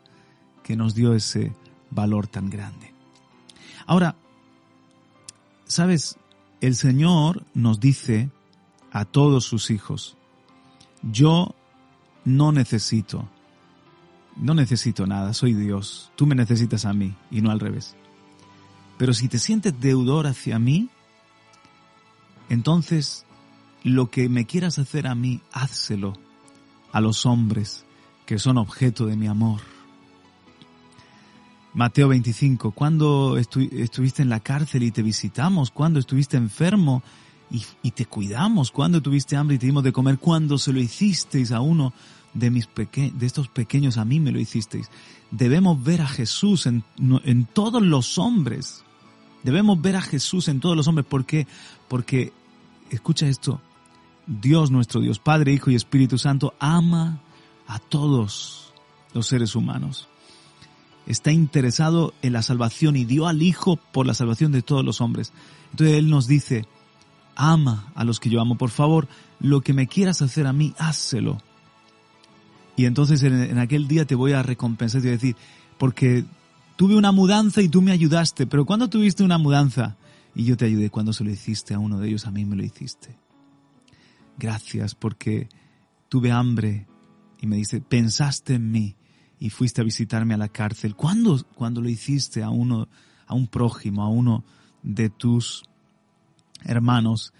que 0.63 0.75
nos 0.75 0.95
dio 0.95 1.13
ese 1.13 1.53
valor 1.91 2.27
tan 2.27 2.49
grande? 2.49 2.93
Ahora, 3.85 4.15
¿sabes? 5.65 6.17
El 6.61 6.75
Señor 6.75 7.43
nos 7.53 7.79
dice 7.79 8.29
a 8.91 9.05
todos 9.05 9.43
sus 9.43 9.69
hijos, 9.69 10.15
yo 11.01 11.55
no 12.25 12.51
necesito, 12.51 13.27
no 14.37 14.53
necesito 14.53 15.05
nada, 15.05 15.33
soy 15.33 15.53
Dios, 15.53 16.11
tú 16.15 16.25
me 16.25 16.35
necesitas 16.35 16.85
a 16.85 16.93
mí 16.93 17.15
y 17.31 17.41
no 17.41 17.51
al 17.51 17.59
revés. 17.59 17.95
Pero 18.97 19.13
si 19.13 19.27
te 19.27 19.39
sientes 19.39 19.79
deudor 19.79 20.27
hacia 20.27 20.59
mí, 20.59 20.89
entonces 22.49 23.25
lo 23.83 24.09
que 24.09 24.29
me 24.29 24.45
quieras 24.45 24.79
hacer 24.79 25.07
a 25.07 25.15
mí, 25.15 25.41
házselo 25.51 26.13
a 26.91 27.01
los 27.01 27.25
hombres 27.25 27.85
que 28.25 28.39
son 28.39 28.57
objeto 28.57 29.05
de 29.05 29.15
mi 29.15 29.27
amor. 29.27 29.61
Mateo 31.73 32.07
25, 32.07 32.71
cuando 32.71 33.37
estuviste 33.37 34.21
en 34.21 34.29
la 34.29 34.39
cárcel 34.39 34.83
y 34.83 34.91
te 34.91 35.01
visitamos, 35.01 35.71
cuando 35.71 35.99
estuviste 35.99 36.37
enfermo 36.37 37.01
y, 37.83 37.91
te 37.91 38.07
cuidamos, 38.07 38.71
cuando 38.71 39.01
tuviste 39.01 39.37
hambre 39.37 39.57
y 39.57 39.59
te 39.59 39.67
dimos 39.67 39.83
de 39.83 39.93
comer, 39.93 40.17
cuando 40.17 40.57
se 40.57 40.73
lo 40.73 40.79
hicisteis 40.79 41.51
a 41.51 41.61
uno 41.61 41.93
de, 42.33 42.49
mis 42.49 42.67
de 42.75 43.25
estos 43.25 43.47
pequeños, 43.47 43.97
a 43.97 44.05
mí 44.05 44.19
me 44.19 44.31
lo 44.31 44.39
hicisteis. 44.39 44.89
Debemos 45.29 45.83
ver 45.83 46.01
a 46.01 46.07
Jesús 46.07 46.65
en, 46.65 46.83
en 46.97 47.45
todos 47.45 47.83
los 47.83 48.17
hombres. 48.17 48.83
Debemos 49.43 49.79
ver 49.79 49.97
a 49.97 50.01
Jesús 50.01 50.47
en 50.47 50.59
todos 50.59 50.75
los 50.75 50.87
hombres. 50.87 51.05
¿Por 51.05 51.25
qué? 51.25 51.45
Porque, 51.87 52.33
escucha 52.89 53.27
esto, 53.27 53.61
Dios 54.25 54.71
nuestro 54.71 54.99
Dios, 54.99 55.19
Padre, 55.19 55.53
Hijo 55.53 55.69
y 55.69 55.75
Espíritu 55.75 56.17
Santo, 56.17 56.55
ama 56.59 57.19
a 57.67 57.77
todos 57.77 58.73
los 59.13 59.27
seres 59.27 59.55
humanos. 59.55 60.07
Está 61.05 61.31
interesado 61.31 62.15
en 62.23 62.33
la 62.33 62.41
salvación 62.41 62.95
y 62.95 63.05
dio 63.05 63.27
al 63.27 63.43
Hijo 63.43 63.75
por 63.75 64.07
la 64.07 64.15
salvación 64.15 64.51
de 64.51 64.63
todos 64.63 64.83
los 64.83 65.01
hombres. 65.01 65.33
Entonces 65.71 65.97
Él 65.97 66.09
nos 66.09 66.25
dice, 66.25 66.65
ama 67.35 67.91
a 67.95 68.03
los 68.03 68.19
que 68.19 68.29
yo 68.29 68.41
amo. 68.41 68.57
Por 68.57 68.69
favor, 68.69 69.07
lo 69.39 69.61
que 69.61 69.73
me 69.73 69.87
quieras 69.87 70.21
hacer 70.21 70.47
a 70.47 70.53
mí, 70.53 70.73
házelo. 70.77 71.41
Y 72.75 72.85
entonces 72.85 73.21
en, 73.23 73.57
aquel 73.59 73.87
día 73.87 74.05
te 74.05 74.15
voy 74.15 74.33
a 74.33 74.43
recompensar, 74.43 75.01
te 75.01 75.07
voy 75.07 75.13
a 75.13 75.17
decir, 75.17 75.35
porque 75.77 76.25
tuve 76.75 76.95
una 76.95 77.11
mudanza 77.11 77.61
y 77.61 77.69
tú 77.69 77.81
me 77.81 77.91
ayudaste, 77.91 78.47
pero 78.47 78.65
¿cuándo 78.65 78.89
tuviste 78.89 79.23
una 79.23 79.37
mudanza? 79.37 79.95
Y 80.35 80.45
yo 80.45 80.57
te 80.57 80.65
ayudé, 80.65 80.89
cuando 80.89 81.13
se 81.13 81.23
lo 81.23 81.29
hiciste 81.29 81.75
a 81.75 81.79
uno 81.79 81.99
de 81.99 82.07
ellos, 82.07 82.25
a 82.25 82.31
mí 82.31 82.45
me 82.45 82.55
lo 82.55 82.63
hiciste. 82.63 83.15
Gracias 84.37 84.95
porque 84.95 85.49
tuve 86.09 86.31
hambre 86.31 86.87
y 87.39 87.45
me 87.45 87.57
dice, 87.57 87.81
pensaste 87.81 88.55
en 88.55 88.71
mí 88.71 88.95
y 89.39 89.49
fuiste 89.49 89.81
a 89.81 89.83
visitarme 89.83 90.33
a 90.33 90.37
la 90.37 90.47
cárcel. 90.47 90.95
¿Cuándo, 90.95 91.45
cuando 91.53 91.81
lo 91.81 91.89
hiciste 91.89 92.41
a 92.41 92.49
uno, 92.49 92.87
a 93.27 93.35
un 93.35 93.47
prójimo, 93.47 94.03
a 94.03 94.09
uno 94.09 94.43
de 94.81 95.09
tus 95.09 95.63
hermanos, 96.65 97.33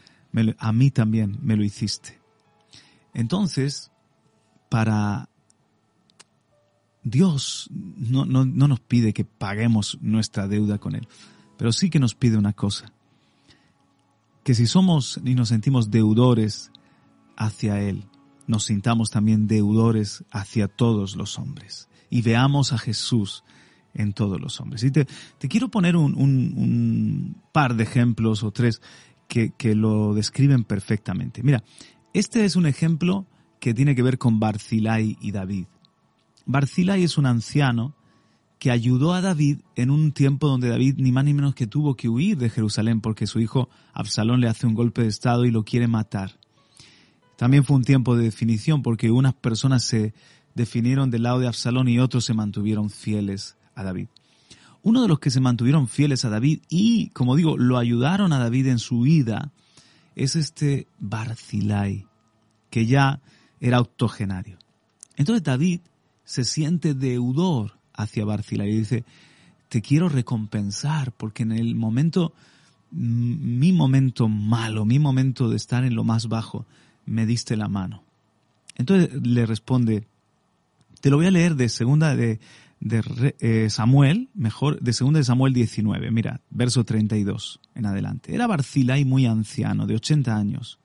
a 0.58 0.72
mí 0.72 0.92
también 0.92 1.38
me 1.42 1.56
lo 1.56 1.64
hiciste. 1.64 2.20
Entonces, 3.14 3.92
para 4.70 5.30
Dios 7.04 7.70
no, 7.72 8.26
no, 8.26 8.46
no 8.46 8.68
nos 8.68 8.80
pide 8.80 9.14
que 9.14 9.26
paguemos 9.26 9.98
nuestra 10.02 10.48
deuda 10.48 10.78
con 10.78 10.96
Él, 10.96 11.08
pero 11.58 11.72
sí 11.72 11.90
que 11.90 12.00
nos 12.00 12.16
pide 12.16 12.38
una 12.38 12.54
cosa, 12.54 12.92
que 14.44 14.56
si 14.56 14.66
somos 14.66 15.20
y 15.24 15.36
nos 15.36 15.50
sentimos 15.50 15.92
deudores 15.92 16.72
hacia 17.38 17.80
Él, 17.82 18.06
nos 18.48 18.66
sintamos 18.66 19.10
también 19.10 19.48
deudores 19.48 20.24
hacia 20.32 20.68
todos 20.68 21.16
los 21.16 21.38
hombres 21.40 21.88
y 22.10 22.22
veamos 22.22 22.74
a 22.74 22.78
Jesús 22.78 23.44
en 23.94 24.14
todos 24.14 24.40
los 24.40 24.60
hombres. 24.60 24.84
Y 24.84 24.92
te, 24.92 25.08
te 25.38 25.48
quiero 25.48 25.70
poner 25.70 25.96
un, 25.96 26.16
un, 26.16 26.54
un, 26.58 27.36
par 27.52 27.76
de 27.76 27.84
ejemplos 27.84 28.44
o 28.44 28.52
tres 28.52 28.82
que, 29.28 29.76
lo 29.76 30.14
describen 30.14 30.64
perfectamente. 30.64 31.44
Mira, 31.44 31.64
este 32.14 32.46
es 32.46 32.56
un 32.56 32.66
ejemplo 32.66 33.26
que 33.60 33.74
tiene 33.74 33.96
que 33.96 34.04
ver 34.04 34.18
con 34.18 34.40
Barzilai 34.40 35.18
y 35.20 35.32
David. 35.32 35.66
Barzilai 36.46 37.04
es 37.04 37.18
un 37.18 37.26
anciano 37.26 37.96
que 38.60 38.72
ayudó 38.72 39.14
a 39.14 39.22
David 39.22 39.60
en 39.76 39.90
un 39.90 40.12
tiempo 40.12 40.48
donde 40.48 40.70
David 40.70 40.96
ni 40.98 41.12
más 41.12 41.26
ni 41.26 41.34
menos 41.34 41.56
que 41.56 41.68
tuvo 41.68 41.96
que 41.96 42.08
huir 42.08 42.38
de 42.38 42.50
Jerusalén 42.50 43.02
porque 43.02 43.28
su 43.28 43.40
hijo 43.40 43.70
Absalón 43.94 44.40
le 44.40 44.48
hace 44.48 44.68
un 44.68 44.74
golpe 44.74 45.02
de 45.02 45.10
estado 45.10 45.46
y 45.46 45.52
lo 45.52 45.64
quiere 45.64 45.88
matar. 45.88 46.40
También 47.36 47.66
fue 47.66 47.76
un 47.76 47.84
tiempo 47.84 48.16
de 48.16 48.24
definición 48.24 48.82
porque 48.84 49.12
unas 49.12 49.34
personas 49.34 49.84
se 49.84 50.14
definieron 50.56 51.10
del 51.10 51.24
lado 51.24 51.40
de 51.40 51.48
Absalón 51.48 51.90
y 51.90 52.00
otros 52.00 52.26
se 52.26 52.34
mantuvieron 52.34 52.90
fieles 52.90 53.58
a 53.76 53.84
David. 53.84 54.08
Uno 54.84 55.02
de 55.02 55.08
los 55.08 55.20
que 55.20 55.32
se 55.32 55.40
mantuvieron 55.40 55.88
fieles 55.88 56.26
a 56.26 56.30
David 56.30 56.60
y, 56.70 57.10
como 57.10 57.36
digo, 57.36 57.58
lo 57.58 57.78
ayudaron 57.78 58.34
a 58.34 58.40
David 58.40 58.68
en 58.68 58.80
su 58.80 59.02
vida 59.02 59.52
es 60.16 60.36
este 60.36 60.88
Barzilai, 61.00 62.06
que 62.70 62.86
ya 62.86 63.22
era 63.60 63.80
octogenario. 63.80 64.58
Entonces 65.16 65.44
David 65.44 65.82
se 66.24 66.44
siente 66.44 66.94
deudor 66.94 67.80
hacia 67.94 68.26
Barzilai 68.26 68.70
y 68.70 68.80
dice, 68.80 69.06
te 69.70 69.82
quiero 69.82 70.10
recompensar 70.10 71.12
porque 71.14 71.44
en 71.44 71.52
el 71.52 71.76
momento, 71.76 72.34
mi 72.92 73.72
momento 73.72 74.28
malo, 74.28 74.86
mi 74.86 75.00
momento 75.00 75.50
de 75.50 75.56
estar 75.56 75.84
en 75.84 75.96
lo 75.96 76.04
más 76.04 76.28
bajo, 76.28 76.66
me 77.06 77.26
diste 77.26 77.56
la 77.56 77.68
mano. 77.68 78.04
Entonces 78.76 79.10
le 79.22 79.46
responde, 79.46 80.08
te 81.02 81.10
lo 81.10 81.18
voy 81.18 81.28
a 81.28 81.32
leer 81.32 81.56
de 81.56 81.70
segunda 81.70 82.16
de, 82.16 82.40
de 82.84 83.36
eh, 83.40 83.70
Samuel, 83.70 84.30
mejor, 84.34 84.82
de 84.82 84.92
segunda 84.92 85.20
de 85.20 85.24
Samuel 85.24 85.54
19, 85.54 86.12
mira, 86.12 86.42
verso 86.50 86.84
32 86.84 87.62
en 87.76 87.86
adelante. 87.86 88.36
Era 88.36 88.46
Barzilai 88.46 89.06
muy 89.06 89.26
anciano, 89.26 89.88
de 89.88 89.96
80 89.96 90.36
años, 90.36 90.80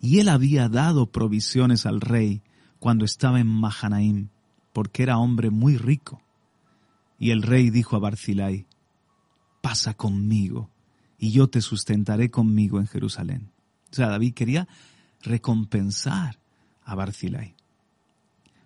y 0.00 0.20
él 0.20 0.28
había 0.28 0.68
dado 0.68 1.10
provisiones 1.10 1.86
al 1.86 2.00
rey 2.00 2.42
cuando 2.78 3.04
estaba 3.04 3.40
en 3.40 3.48
Mahanaim, 3.48 4.28
porque 4.72 5.02
era 5.02 5.18
hombre 5.18 5.50
muy 5.50 5.76
rico. 5.76 6.22
Y 7.18 7.30
el 7.30 7.42
rey 7.42 7.70
dijo 7.70 7.96
a 7.96 7.98
Barzilai, 7.98 8.66
pasa 9.60 9.94
conmigo, 9.94 10.70
y 11.18 11.32
yo 11.32 11.48
te 11.48 11.60
sustentaré 11.60 12.30
conmigo 12.30 12.78
en 12.78 12.86
Jerusalén. 12.86 13.50
O 13.90 13.94
sea, 13.94 14.06
David 14.06 14.34
quería 14.34 14.68
recompensar 15.20 16.38
a 16.84 16.94
Barzilai. 16.94 17.56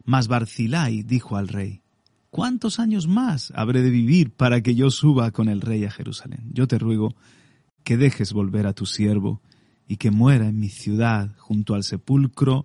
Mas 0.05 0.29
Barzilai 0.29 1.03
dijo 1.03 1.39
al 1.39 1.49
rey, 1.49 1.81
¿cuántos 2.33 2.81
años 2.81 3.07
más 3.07 3.53
habré 3.55 3.83
de 3.83 3.91
vivir 3.91 4.33
para 4.33 4.63
que 4.63 4.75
yo 4.75 4.91
suba 4.91 5.31
con 5.31 5.49
el 5.49 5.61
rey 5.61 5.85
a 5.85 5.91
Jerusalén? 5.91 6.51
Yo 6.53 6.67
te 6.67 6.79
ruego 6.79 7.15
que 7.85 7.99
dejes 7.99 8.33
volver 8.33 8.67
a 8.67 8.73
tu 8.73 8.87
siervo 8.87 9.43
y 9.87 9.99
que 9.99 10.11
muera 10.11 10.49
en 10.49 10.59
mi 10.59 10.71
ciudad 10.71 11.37
junto 11.37 11.75
al 11.75 11.85
sepulcro 11.85 12.65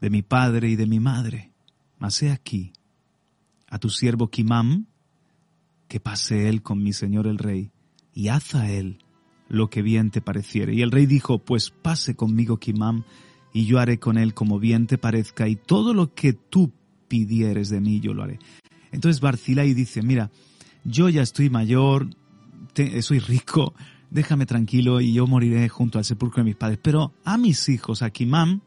de 0.00 0.08
mi 0.08 0.22
padre 0.22 0.70
y 0.70 0.76
de 0.76 0.86
mi 0.86 1.00
madre. 1.00 1.52
Mas 1.98 2.22
he 2.22 2.30
aquí, 2.30 2.72
a 3.68 3.80
tu 3.80 3.90
siervo 3.90 4.30
Kimam, 4.30 4.86
que 5.88 5.98
pase 5.98 6.48
él 6.48 6.62
con 6.62 6.80
mi 6.80 6.92
señor 6.92 7.26
el 7.26 7.38
rey, 7.38 7.72
y 8.14 8.28
haz 8.28 8.54
a 8.54 8.70
él 8.70 8.98
lo 9.48 9.68
que 9.68 9.82
bien 9.82 10.12
te 10.12 10.20
pareciere. 10.20 10.74
Y 10.74 10.82
el 10.82 10.92
rey 10.92 11.06
dijo, 11.06 11.40
pues 11.40 11.70
pase 11.70 12.14
conmigo 12.14 12.58
Kimam, 12.58 13.02
y 13.52 13.66
yo 13.66 13.80
haré 13.80 13.98
con 13.98 14.16
él 14.16 14.32
como 14.32 14.60
bien 14.60 14.86
te 14.86 14.96
parezca, 14.96 15.48
y 15.48 15.56
todo 15.56 15.92
lo 15.92 16.14
que 16.14 16.34
tú 16.34 16.72
pidieres 17.08 17.68
de 17.68 17.80
mí 17.80 17.98
yo 17.98 18.14
lo 18.14 18.22
haré. 18.22 18.38
Entonces 18.92 19.20
Barcilai 19.20 19.74
dice, 19.74 20.02
mira, 20.02 20.30
yo 20.84 21.08
ya 21.08 21.22
estoy 21.22 21.50
mayor, 21.50 22.08
soy 23.00 23.18
rico, 23.18 23.74
déjame 24.10 24.46
tranquilo 24.46 25.00
y 25.00 25.12
yo 25.12 25.26
moriré 25.26 25.68
junto 25.68 25.98
al 25.98 26.04
sepulcro 26.04 26.42
de 26.42 26.50
mis 26.50 26.56
padres. 26.56 26.78
Pero 26.82 27.12
a 27.24 27.38
mis 27.38 27.68
hijos, 27.68 28.02
a 28.02 28.10
Kimam, 28.10 28.60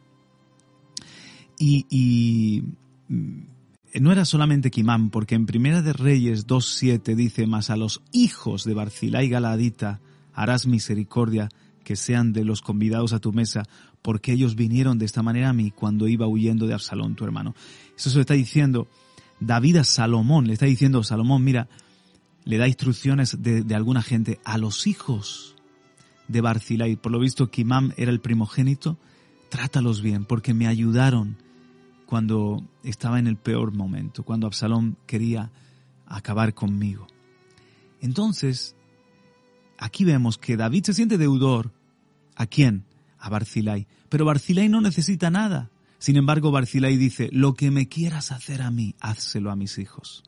y, 1.57 2.63
mm, 3.07 3.41
no 4.01 4.11
era 4.11 4.25
solamente 4.25 4.71
Kimam, 4.71 5.11
porque 5.11 5.35
en 5.35 5.45
Primera 5.45 5.81
de 5.81 5.93
Reyes 5.93 6.47
2.7 6.47 7.15
dice, 7.15 7.45
más 7.45 7.69
a 7.69 7.77
los 7.77 8.01
hijos 8.11 8.63
de 8.63 8.73
Barcilai 8.73 9.29
Galadita 9.29 10.01
harás 10.33 10.65
misericordia 10.65 11.49
que 11.83 11.95
sean 11.95 12.33
de 12.33 12.45
los 12.45 12.61
convidados 12.61 13.13
a 13.13 13.19
tu 13.19 13.31
mesa, 13.31 13.63
porque 14.01 14.31
ellos 14.31 14.55
vinieron 14.55 14.97
de 14.97 15.05
esta 15.05 15.21
manera 15.21 15.49
a 15.49 15.53
mí 15.53 15.71
cuando 15.71 16.07
iba 16.07 16.27
huyendo 16.27 16.65
de 16.65 16.73
Absalón, 16.73 17.15
tu 17.15 17.25
hermano. 17.25 17.53
Eso 17.95 18.09
se 18.09 18.21
está 18.21 18.33
diciendo 18.33 18.87
David 19.41 19.77
a 19.77 19.83
Salomón, 19.83 20.45
le 20.45 20.53
está 20.53 20.67
diciendo 20.67 21.03
Salomón, 21.03 21.43
mira, 21.43 21.67
le 22.45 22.57
da 22.57 22.67
instrucciones 22.67 23.41
de, 23.41 23.65
alguna 23.75 24.03
gente 24.03 24.39
a 24.45 24.57
los 24.59 24.85
hijos 24.85 25.55
de 26.27 26.41
Barzilai. 26.41 26.95
Por 26.95 27.11
lo 27.11 27.19
visto, 27.19 27.49
Kimam 27.49 27.91
era 27.97 28.11
el 28.11 28.21
primogénito. 28.21 28.97
Trátalos 29.49 30.01
bien, 30.01 30.25
porque 30.25 30.53
me 30.53 30.67
ayudaron 30.67 31.37
cuando 32.05 32.63
estaba 32.83 33.17
en 33.17 33.25
el 33.25 33.35
peor 33.35 33.73
momento, 33.73 34.23
cuando 34.23 34.45
Absalón 34.45 34.95
quería 35.07 35.51
acabar 36.05 36.53
conmigo. 36.53 37.07
Entonces, 37.99 38.75
aquí 39.79 40.05
vemos 40.05 40.37
que 40.37 40.55
David 40.55 40.85
se 40.85 40.93
siente 40.93 41.17
deudor. 41.17 41.73
¿A 42.35 42.45
quién? 42.45 42.85
A 43.17 43.29
Barzilai. 43.29 43.87
Pero 44.07 44.25
Barzilai 44.25 44.69
no 44.69 44.81
necesita 44.81 45.31
nada. 45.31 45.70
Sin 46.01 46.17
embargo, 46.17 46.49
Barzilai 46.49 46.97
dice, 46.97 47.29
lo 47.31 47.53
que 47.53 47.69
me 47.69 47.87
quieras 47.87 48.31
hacer 48.31 48.63
a 48.63 48.71
mí, 48.71 48.95
házselo 49.01 49.51
a 49.51 49.55
mis 49.55 49.77
hijos. 49.77 50.23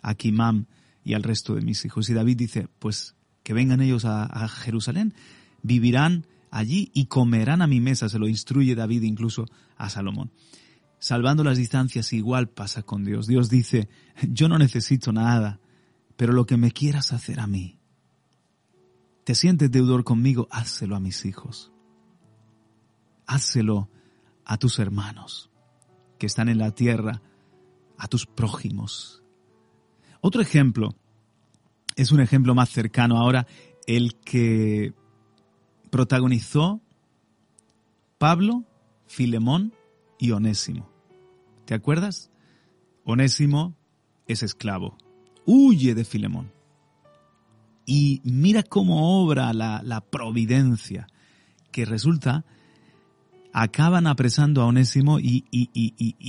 A 0.00 0.14
Kimam 0.14 0.66
y 1.02 1.14
al 1.14 1.24
resto 1.24 1.56
de 1.56 1.60
mis 1.60 1.84
hijos. 1.84 2.08
Y 2.08 2.14
David 2.14 2.36
dice, 2.36 2.68
pues 2.78 3.16
que 3.42 3.52
vengan 3.52 3.80
ellos 3.80 4.04
a, 4.04 4.46
Jerusalén, 4.46 5.12
vivirán 5.60 6.28
allí 6.52 6.92
y 6.94 7.06
comerán 7.06 7.62
a 7.62 7.66
mi 7.66 7.80
mesa, 7.80 8.08
se 8.08 8.20
lo 8.20 8.28
instruye 8.28 8.76
David 8.76 9.02
incluso 9.02 9.46
a 9.76 9.90
Salomón. 9.90 10.30
Salvando 11.00 11.42
las 11.42 11.58
distancias 11.58 12.12
igual 12.12 12.48
pasa 12.48 12.84
con 12.84 13.04
Dios. 13.04 13.26
Dios 13.26 13.50
dice, 13.50 13.88
yo 14.30 14.48
no 14.48 14.56
necesito 14.56 15.12
nada, 15.12 15.58
pero 16.16 16.32
lo 16.32 16.46
que 16.46 16.56
me 16.56 16.70
quieras 16.70 17.12
hacer 17.12 17.40
a 17.40 17.48
mí, 17.48 17.80
te 19.24 19.34
sientes 19.34 19.68
deudor 19.68 20.04
conmigo, 20.04 20.46
házelo 20.52 20.94
a 20.94 21.00
mis 21.00 21.24
hijos. 21.24 21.72
Házelo 23.26 23.88
a 24.44 24.58
tus 24.58 24.78
hermanos 24.78 25.50
que 26.18 26.26
están 26.26 26.48
en 26.48 26.58
la 26.58 26.70
tierra, 26.72 27.22
a 27.98 28.08
tus 28.08 28.26
prójimos. 28.26 29.22
Otro 30.20 30.40
ejemplo 30.40 30.94
es 31.96 32.12
un 32.12 32.20
ejemplo 32.20 32.54
más 32.54 32.70
cercano 32.70 33.18
ahora, 33.18 33.46
el 33.86 34.14
que 34.16 34.94
protagonizó 35.90 36.80
Pablo, 38.18 38.64
Filemón 39.06 39.74
y 40.18 40.30
Onésimo. 40.30 40.88
¿Te 41.64 41.74
acuerdas? 41.74 42.30
Onésimo 43.04 43.76
es 44.26 44.42
esclavo, 44.42 44.96
huye 45.44 45.94
de 45.94 46.04
Filemón. 46.04 46.52
Y 47.84 48.20
mira 48.24 48.62
cómo 48.62 49.22
obra 49.22 49.52
la, 49.52 50.00
providencia, 50.08 51.08
que 51.72 51.84
resulta, 51.84 52.44
acaban 53.52 54.06
apresando 54.06 54.62
a 54.62 54.66
Onésimo 54.66 55.18
y, 55.20 55.44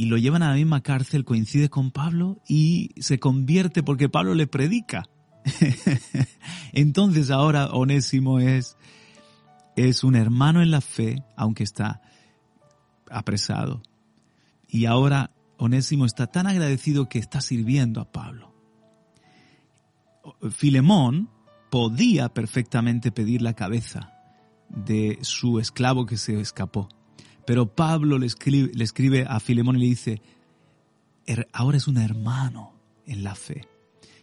lo 0.05 0.17
llevan 0.17 0.43
a 0.43 0.49
la 0.49 0.55
misma 0.55 0.81
cárcel, 0.81 1.25
coincide 1.25 1.69
con 1.69 1.91
Pablo 1.91 2.41
y 2.47 2.91
se 2.99 3.19
convierte 3.19 3.83
porque 3.83 4.09
Pablo 4.09 4.35
le 4.35 4.47
predica. 4.47 5.03
Entonces 6.73 7.31
ahora 7.31 7.67
Onésimo 7.67 8.39
es, 8.39 8.77
es 9.75 10.03
un 10.03 10.15
hermano 10.15 10.61
en 10.61 10.71
la 10.71 10.81
fe, 10.81 11.23
aunque 11.35 11.63
está 11.63 12.01
apresado. 13.09 13.81
Y 14.67 14.85
ahora 14.85 15.31
Onésimo 15.57 16.05
está 16.05 16.27
tan 16.27 16.47
agradecido 16.47 17.07
que 17.07 17.19
está 17.19 17.41
sirviendo 17.41 18.01
a 18.01 18.11
Pablo. 18.11 18.53
Filemón 20.51 21.29
podía 21.69 22.29
perfectamente 22.29 23.11
pedir 23.11 23.41
la 23.41 23.53
cabeza 23.53 24.13
de 24.69 25.19
su 25.21 25.59
esclavo 25.59 26.05
que 26.05 26.17
se 26.17 26.39
escapó. 26.39 26.89
Pero 27.45 27.73
Pablo 27.73 28.17
le 28.17 28.25
escribe, 28.25 28.71
le 28.73 28.83
escribe 28.83 29.25
a 29.27 29.39
Filemón 29.39 29.77
y 29.77 29.79
le 29.79 29.85
dice, 29.85 30.21
ahora 31.51 31.77
es 31.77 31.87
un 31.87 31.97
hermano 31.97 32.73
en 33.05 33.23
la 33.23 33.35
fe 33.35 33.67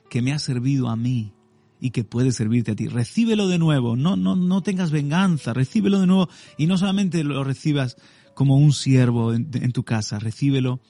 que 0.08 0.22
me 0.22 0.32
ha 0.32 0.38
servido 0.38 0.88
a 0.88 0.96
mí 0.96 1.32
y 1.80 1.90
que 1.90 2.04
puede 2.04 2.32
servirte 2.32 2.72
a 2.72 2.76
ti. 2.76 2.88
Recíbelo 2.88 3.48
de 3.48 3.58
nuevo, 3.58 3.96
no, 3.96 4.16
no, 4.16 4.36
no 4.36 4.62
tengas 4.62 4.90
venganza, 4.90 5.54
recíbelo 5.54 6.00
de 6.00 6.06
nuevo 6.06 6.28
y 6.58 6.66
no 6.66 6.76
solamente 6.76 7.24
lo 7.24 7.42
recibas 7.44 7.96
como 8.34 8.56
un 8.56 8.72
siervo 8.72 9.32
en, 9.32 9.72
tu 9.72 9.82
casa, 9.82 10.18
recíbelo 10.18 10.80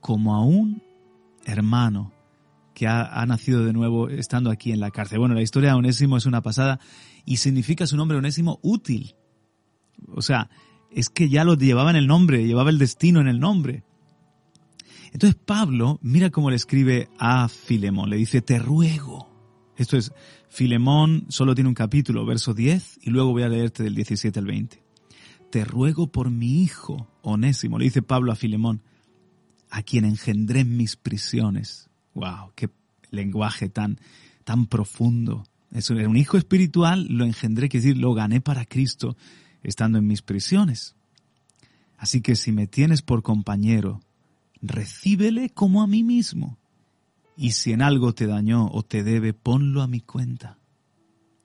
como 0.00 0.34
a 0.34 0.44
un 0.44 0.82
hermano 1.44 2.12
que 2.74 2.86
ha, 2.86 3.04
ha, 3.04 3.26
nacido 3.26 3.64
de 3.64 3.72
nuevo 3.72 4.08
estando 4.08 4.50
aquí 4.50 4.72
en 4.72 4.80
la 4.80 4.90
cárcel. 4.90 5.18
Bueno, 5.18 5.34
la 5.34 5.42
historia 5.42 5.70
de 5.70 5.76
Onésimo 5.76 6.16
es 6.16 6.26
una 6.26 6.42
pasada 6.42 6.80
y 7.24 7.36
significa 7.36 7.86
su 7.86 7.96
nombre 7.96 8.18
Onésimo 8.18 8.58
útil. 8.62 9.14
O 10.14 10.22
sea, 10.22 10.48
es 10.94 11.08
que 11.08 11.28
ya 11.28 11.44
lo 11.44 11.54
llevaba 11.54 11.90
en 11.90 11.96
el 11.96 12.06
nombre, 12.06 12.46
llevaba 12.46 12.70
el 12.70 12.78
destino 12.78 13.20
en 13.20 13.28
el 13.28 13.40
nombre. 13.40 13.82
Entonces 15.12 15.38
Pablo, 15.44 15.98
mira 16.02 16.30
cómo 16.30 16.50
le 16.50 16.56
escribe 16.56 17.08
a 17.18 17.48
Filemón, 17.48 18.10
le 18.10 18.16
dice, 18.16 18.40
te 18.40 18.58
ruego. 18.58 19.28
Esto 19.76 19.96
es, 19.96 20.12
Filemón 20.48 21.26
solo 21.28 21.54
tiene 21.54 21.68
un 21.68 21.74
capítulo, 21.74 22.24
verso 22.24 22.54
10, 22.54 23.00
y 23.02 23.10
luego 23.10 23.32
voy 23.32 23.42
a 23.42 23.48
leerte 23.48 23.82
del 23.82 23.94
17 23.94 24.38
al 24.38 24.46
20. 24.46 24.82
Te 25.50 25.64
ruego 25.64 26.06
por 26.06 26.30
mi 26.30 26.62
hijo, 26.62 27.08
Onésimo, 27.22 27.78
le 27.78 27.84
dice 27.84 28.02
Pablo 28.02 28.32
a 28.32 28.36
Filemón, 28.36 28.82
a 29.70 29.82
quien 29.82 30.04
engendré 30.04 30.60
en 30.60 30.76
mis 30.76 30.96
prisiones. 30.96 31.90
¡Wow! 32.14 32.52
¡Qué 32.54 32.70
lenguaje 33.10 33.68
tan, 33.68 33.98
tan 34.44 34.66
profundo! 34.66 35.44
Es 35.72 35.88
un 35.88 36.16
hijo 36.16 36.36
espiritual, 36.36 37.06
lo 37.08 37.24
engendré, 37.24 37.70
que 37.70 37.78
decir, 37.78 37.96
lo 37.96 38.12
gané 38.12 38.42
para 38.42 38.66
Cristo 38.66 39.16
estando 39.62 39.98
en 39.98 40.06
mis 40.06 40.22
prisiones. 40.22 40.94
Así 41.96 42.20
que 42.20 42.34
si 42.36 42.52
me 42.52 42.66
tienes 42.66 43.02
por 43.02 43.22
compañero, 43.22 44.00
recíbele 44.60 45.50
como 45.50 45.82
a 45.82 45.86
mí 45.86 46.02
mismo. 46.02 46.58
Y 47.36 47.52
si 47.52 47.72
en 47.72 47.82
algo 47.82 48.12
te 48.12 48.26
dañó 48.26 48.68
o 48.70 48.82
te 48.82 49.02
debe, 49.02 49.32
ponlo 49.32 49.82
a 49.82 49.86
mi 49.86 50.00
cuenta. 50.00 50.58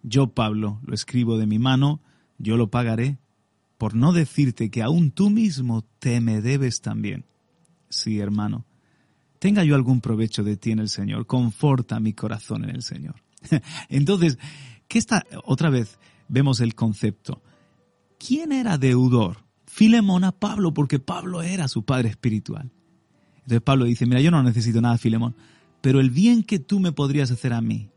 Yo, 0.03 0.34
Pablo, 0.34 0.80
lo 0.86 0.93
escribo 0.93 1.38
de 1.38 1.47
mi 1.47 1.60
mano, 1.60 2.01
yo 2.38 2.58
lo 2.58 2.69
pagaré, 2.69 3.19
por 3.77 3.95
no 3.95 4.13
decirte 4.13 4.69
que 4.69 4.82
aún 4.82 5.12
tú 5.12 5.30
mismo 5.30 5.84
te 5.99 6.21
me 6.21 6.41
debes 6.41 6.82
también. 6.82 7.25
Sí, 7.89 8.19
hermano, 8.19 8.65
tenga 9.39 9.63
yo 9.63 9.75
algún 9.75 10.01
provecho 10.01 10.43
de 10.43 10.58
ti 10.58 10.71
en 10.71 10.80
el 10.80 10.89
Señor, 10.89 11.25
conforta 11.25 11.99
mi 11.99 12.13
corazón 12.13 12.63
en 12.63 12.71
el 12.71 12.84
Señor. 12.84 13.15
Entonces, 13.89 14.38
¿qué 14.88 14.99
está? 14.99 15.25
Otra 15.45 15.69
vez 15.69 15.99
vemos 16.27 16.60
el 16.60 16.75
concepto. 16.75 17.41
¿Quién 18.19 18.51
era 18.51 18.77
deudor? 18.77 19.45
Filemón 19.65 20.23
a 20.23 20.32
Pablo, 20.32 20.73
porque 20.73 20.99
Pablo 20.99 21.41
era 21.41 21.67
su 21.67 21.86
padre 21.86 22.10
espiritual. 22.10 22.71
Entonces 23.36 23.62
Pablo 23.62 23.86
dice, 23.86 24.06
mira, 24.06 24.21
yo 24.21 24.32
no 24.32 24.41
necesito 24.43 24.82
nada, 24.82 24.97
Filemón, 24.97 25.36
pero 25.82 25.99
el 25.99 26.10
bien 26.10 26.43
que 26.43 26.60
tú 26.60 26.80
me 26.80 26.91
podrías 26.91 27.32
hacer 27.32 27.53
a 27.53 27.62
mí, 27.62 27.89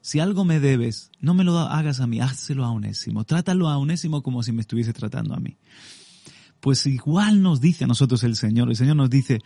si 0.00 0.20
algo 0.20 0.44
me 0.44 0.60
debes, 0.60 1.10
no 1.20 1.34
me 1.34 1.44
lo 1.44 1.58
hagas 1.58 2.00
a 2.00 2.06
mí, 2.06 2.20
házelo 2.20 2.64
a 2.64 2.70
Onésimo, 2.70 3.24
trátalo 3.24 3.68
a 3.68 3.78
Onésimo 3.78 4.22
como 4.22 4.42
si 4.42 4.52
me 4.52 4.60
estuviese 4.60 4.92
tratando 4.92 5.34
a 5.34 5.40
mí. 5.40 5.56
Pues 6.60 6.86
igual 6.86 7.42
nos 7.42 7.60
dice 7.60 7.84
a 7.84 7.86
nosotros 7.86 8.22
el 8.24 8.36
Señor, 8.36 8.68
el 8.68 8.76
Señor 8.76 8.96
nos 8.96 9.10
dice, 9.10 9.40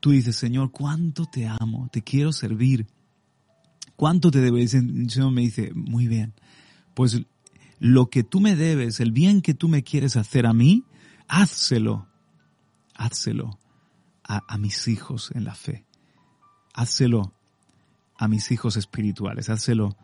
tú 0.00 0.10
dices, 0.10 0.36
Señor, 0.36 0.70
cuánto 0.70 1.26
te 1.26 1.46
amo, 1.46 1.88
te 1.92 2.02
quiero 2.02 2.32
servir, 2.32 2.86
¿Cuánto 3.98 4.30
te 4.30 4.40
debes? 4.40 4.74
El 4.74 5.10
Señor 5.10 5.32
me 5.32 5.40
dice, 5.40 5.72
muy 5.74 6.06
bien, 6.06 6.32
pues 6.94 7.20
lo 7.78 8.10
que 8.10 8.24
tú 8.24 8.40
me 8.40 8.56
debes, 8.56 9.00
el 9.00 9.12
bien 9.12 9.40
que 9.40 9.54
tú 9.54 9.68
me 9.68 9.82
quieres 9.82 10.16
hacer 10.16 10.46
a 10.46 10.52
mí, 10.52 10.84
házselo, 11.28 12.08
házselo 12.94 13.58
a, 14.24 14.58
mis 14.58 14.88
hijos 14.88 15.30
en 15.34 15.44
la 15.44 15.54
fe, 15.54 15.86
házselo 16.74 17.34
a 18.16 18.28
mis 18.28 18.50
hijos 18.50 18.76
espirituales, 18.76 19.48
házselo 19.48 19.96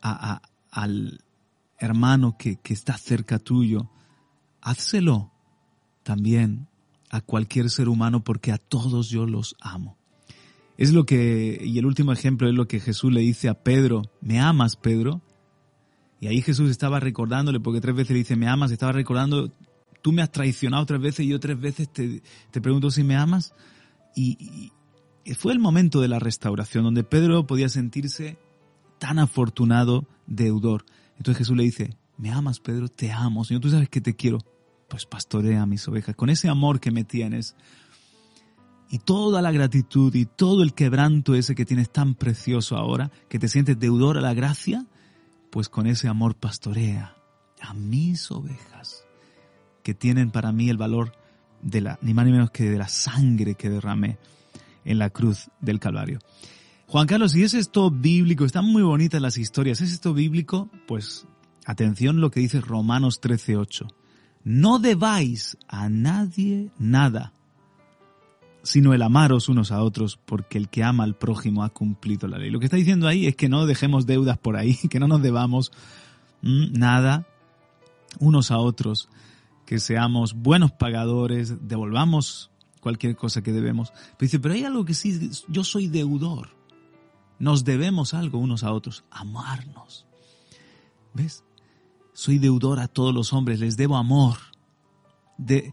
a, 0.00 0.40
al 0.70 1.22
hermano 1.78 2.36
que, 2.38 2.56
que 2.56 2.72
está 2.72 2.96
cerca 2.96 3.38
tuyo, 3.38 3.90
házselo 4.60 5.32
también 6.02 6.68
a 7.10 7.20
cualquier 7.20 7.68
ser 7.68 7.88
humano 7.88 8.22
porque 8.22 8.52
a 8.52 8.58
todos 8.58 9.08
yo 9.08 9.26
los 9.26 9.56
amo. 9.60 9.98
Es 10.78 10.92
lo 10.92 11.04
que, 11.04 11.60
y 11.62 11.78
el 11.78 11.84
último 11.84 12.12
ejemplo 12.12 12.48
es 12.48 12.54
lo 12.54 12.66
que 12.66 12.80
Jesús 12.80 13.12
le 13.12 13.20
dice 13.20 13.50
a 13.50 13.62
Pedro, 13.62 14.02
¿me 14.22 14.40
amas, 14.40 14.76
Pedro? 14.76 15.20
Y 16.20 16.26
ahí 16.26 16.42
Jesús 16.42 16.70
estaba 16.70 17.00
recordándole, 17.00 17.60
porque 17.60 17.80
tres 17.80 17.96
veces 17.96 18.10
le 18.10 18.18
dice, 18.18 18.36
¿me 18.36 18.46
amas? 18.46 18.70
Estaba 18.70 18.92
recordando, 18.92 19.50
tú 20.02 20.12
me 20.12 20.20
has 20.20 20.30
traicionado 20.30 20.84
tres 20.84 21.00
veces 21.00 21.24
y 21.24 21.28
yo 21.28 21.40
tres 21.40 21.58
veces 21.58 21.90
te, 21.90 22.22
te 22.50 22.60
pregunto 22.60 22.90
si 22.90 23.02
me 23.02 23.16
amas. 23.16 23.54
Y, 24.14 24.72
fue 25.38 25.52
el 25.52 25.60
momento 25.60 26.00
de 26.00 26.08
la 26.08 26.18
restauración, 26.18 26.82
donde 26.82 27.04
Pedro 27.04 27.46
podía 27.46 27.68
sentirse 27.68 28.36
tan 28.98 29.18
afortunado 29.18 30.06
deudor. 30.26 30.84
Entonces 31.16 31.38
Jesús 31.38 31.56
le 31.56 31.62
dice, 31.62 31.96
¿me 32.18 32.30
amas, 32.30 32.58
Pedro? 32.58 32.88
Te 32.88 33.12
amo, 33.12 33.44
Señor, 33.44 33.62
tú 33.62 33.70
sabes 33.70 33.88
que 33.88 34.00
te 34.00 34.16
quiero. 34.16 34.38
Pues 34.88 35.06
pastorea 35.06 35.64
mis 35.66 35.86
ovejas. 35.86 36.16
Con 36.16 36.30
ese 36.30 36.48
amor 36.48 36.80
que 36.80 36.90
me 36.90 37.04
tienes, 37.04 37.54
y 38.90 38.98
toda 38.98 39.40
la 39.40 39.52
gratitud 39.52 40.12
y 40.16 40.26
todo 40.26 40.64
el 40.64 40.74
quebranto 40.74 41.36
ese 41.36 41.54
que 41.54 41.64
tienes 41.64 41.90
tan 41.90 42.16
precioso 42.16 42.76
ahora, 42.76 43.12
que 43.28 43.38
te 43.38 43.46
sientes 43.46 43.78
deudor 43.78 44.18
a 44.18 44.20
la 44.20 44.34
gracia, 44.34 44.86
pues 45.50 45.68
con 45.68 45.86
ese 45.86 46.08
amor 46.08 46.36
pastorea 46.36 47.16
a 47.60 47.74
mis 47.74 48.30
ovejas, 48.30 49.04
que 49.82 49.94
tienen 49.94 50.30
para 50.30 50.52
mí 50.52 50.70
el 50.70 50.76
valor 50.76 51.12
de 51.62 51.80
la, 51.80 51.98
ni 52.02 52.14
más 52.14 52.26
ni 52.26 52.32
menos 52.32 52.50
que 52.50 52.70
de 52.70 52.78
la 52.78 52.88
sangre 52.88 53.54
que 53.54 53.70
derramé 53.70 54.18
en 54.84 54.98
la 54.98 55.10
cruz 55.10 55.50
del 55.60 55.78
Calvario. 55.78 56.18
Juan 56.86 57.06
Carlos, 57.06 57.32
si 57.32 57.42
es 57.42 57.54
esto 57.54 57.90
bíblico, 57.90 58.44
están 58.44 58.64
muy 58.64 58.82
bonitas 58.82 59.20
las 59.20 59.38
historias, 59.38 59.80
¿es 59.80 59.92
esto 59.92 60.14
bíblico? 60.14 60.68
Pues 60.88 61.26
atención 61.64 62.20
lo 62.20 62.30
que 62.30 62.40
dice 62.40 62.60
Romanos 62.60 63.20
13:8. 63.20 63.86
No 64.42 64.78
debáis 64.78 65.56
a 65.68 65.88
nadie 65.88 66.70
nada 66.78 67.34
sino 68.62 68.92
el 68.92 69.02
amaros 69.02 69.48
unos 69.48 69.72
a 69.72 69.82
otros, 69.82 70.18
porque 70.24 70.58
el 70.58 70.68
que 70.68 70.84
ama 70.84 71.04
al 71.04 71.16
prójimo 71.16 71.64
ha 71.64 71.70
cumplido 71.70 72.28
la 72.28 72.38
ley. 72.38 72.50
Lo 72.50 72.58
que 72.58 72.66
está 72.66 72.76
diciendo 72.76 73.08
ahí 73.08 73.26
es 73.26 73.36
que 73.36 73.48
no 73.48 73.66
dejemos 73.66 74.06
deudas 74.06 74.38
por 74.38 74.56
ahí, 74.56 74.76
que 74.90 75.00
no 75.00 75.08
nos 75.08 75.22
debamos 75.22 75.72
mm, 76.42 76.78
nada 76.78 77.26
unos 78.18 78.50
a 78.50 78.58
otros, 78.58 79.08
que 79.66 79.78
seamos 79.78 80.34
buenos 80.34 80.72
pagadores, 80.72 81.68
devolvamos 81.68 82.50
cualquier 82.80 83.16
cosa 83.16 83.42
que 83.42 83.52
debemos. 83.52 83.92
Pero 83.92 84.16
dice, 84.20 84.40
pero 84.40 84.54
hay 84.54 84.64
algo 84.64 84.84
que 84.84 84.94
sí, 84.94 85.30
yo 85.48 85.64
soy 85.64 85.88
deudor. 85.88 86.48
Nos 87.38 87.64
debemos 87.64 88.12
algo 88.12 88.38
unos 88.38 88.64
a 88.64 88.72
otros, 88.72 89.04
amarnos. 89.10 90.06
¿Ves? 91.14 91.44
Soy 92.12 92.38
deudor 92.38 92.80
a 92.80 92.88
todos 92.88 93.14
los 93.14 93.32
hombres, 93.32 93.60
les 93.60 93.76
debo 93.76 93.96
amor. 93.96 94.36
De, 95.38 95.72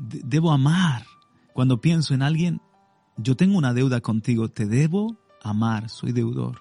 debo 0.00 0.52
amar 0.52 1.06
cuando 1.52 1.80
pienso 1.80 2.14
en 2.14 2.22
alguien, 2.22 2.60
yo 3.16 3.36
tengo 3.36 3.58
una 3.58 3.74
deuda 3.74 4.00
contigo, 4.00 4.48
te 4.48 4.66
debo 4.66 5.18
amar, 5.42 5.88
soy 5.88 6.12
deudor, 6.12 6.60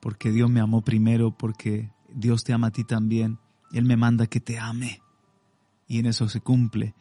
porque 0.00 0.30
Dios 0.30 0.50
me 0.50 0.60
amó 0.60 0.82
primero, 0.82 1.36
porque 1.36 1.90
Dios 2.12 2.44
te 2.44 2.52
ama 2.52 2.68
a 2.68 2.72
ti 2.72 2.84
también, 2.84 3.38
Él 3.72 3.84
me 3.84 3.96
manda 3.96 4.26
que 4.26 4.40
te 4.40 4.58
ame, 4.58 5.00
y 5.86 5.98
en 5.98 6.06
eso 6.06 6.28
se 6.28 6.40
cumple 6.40 6.94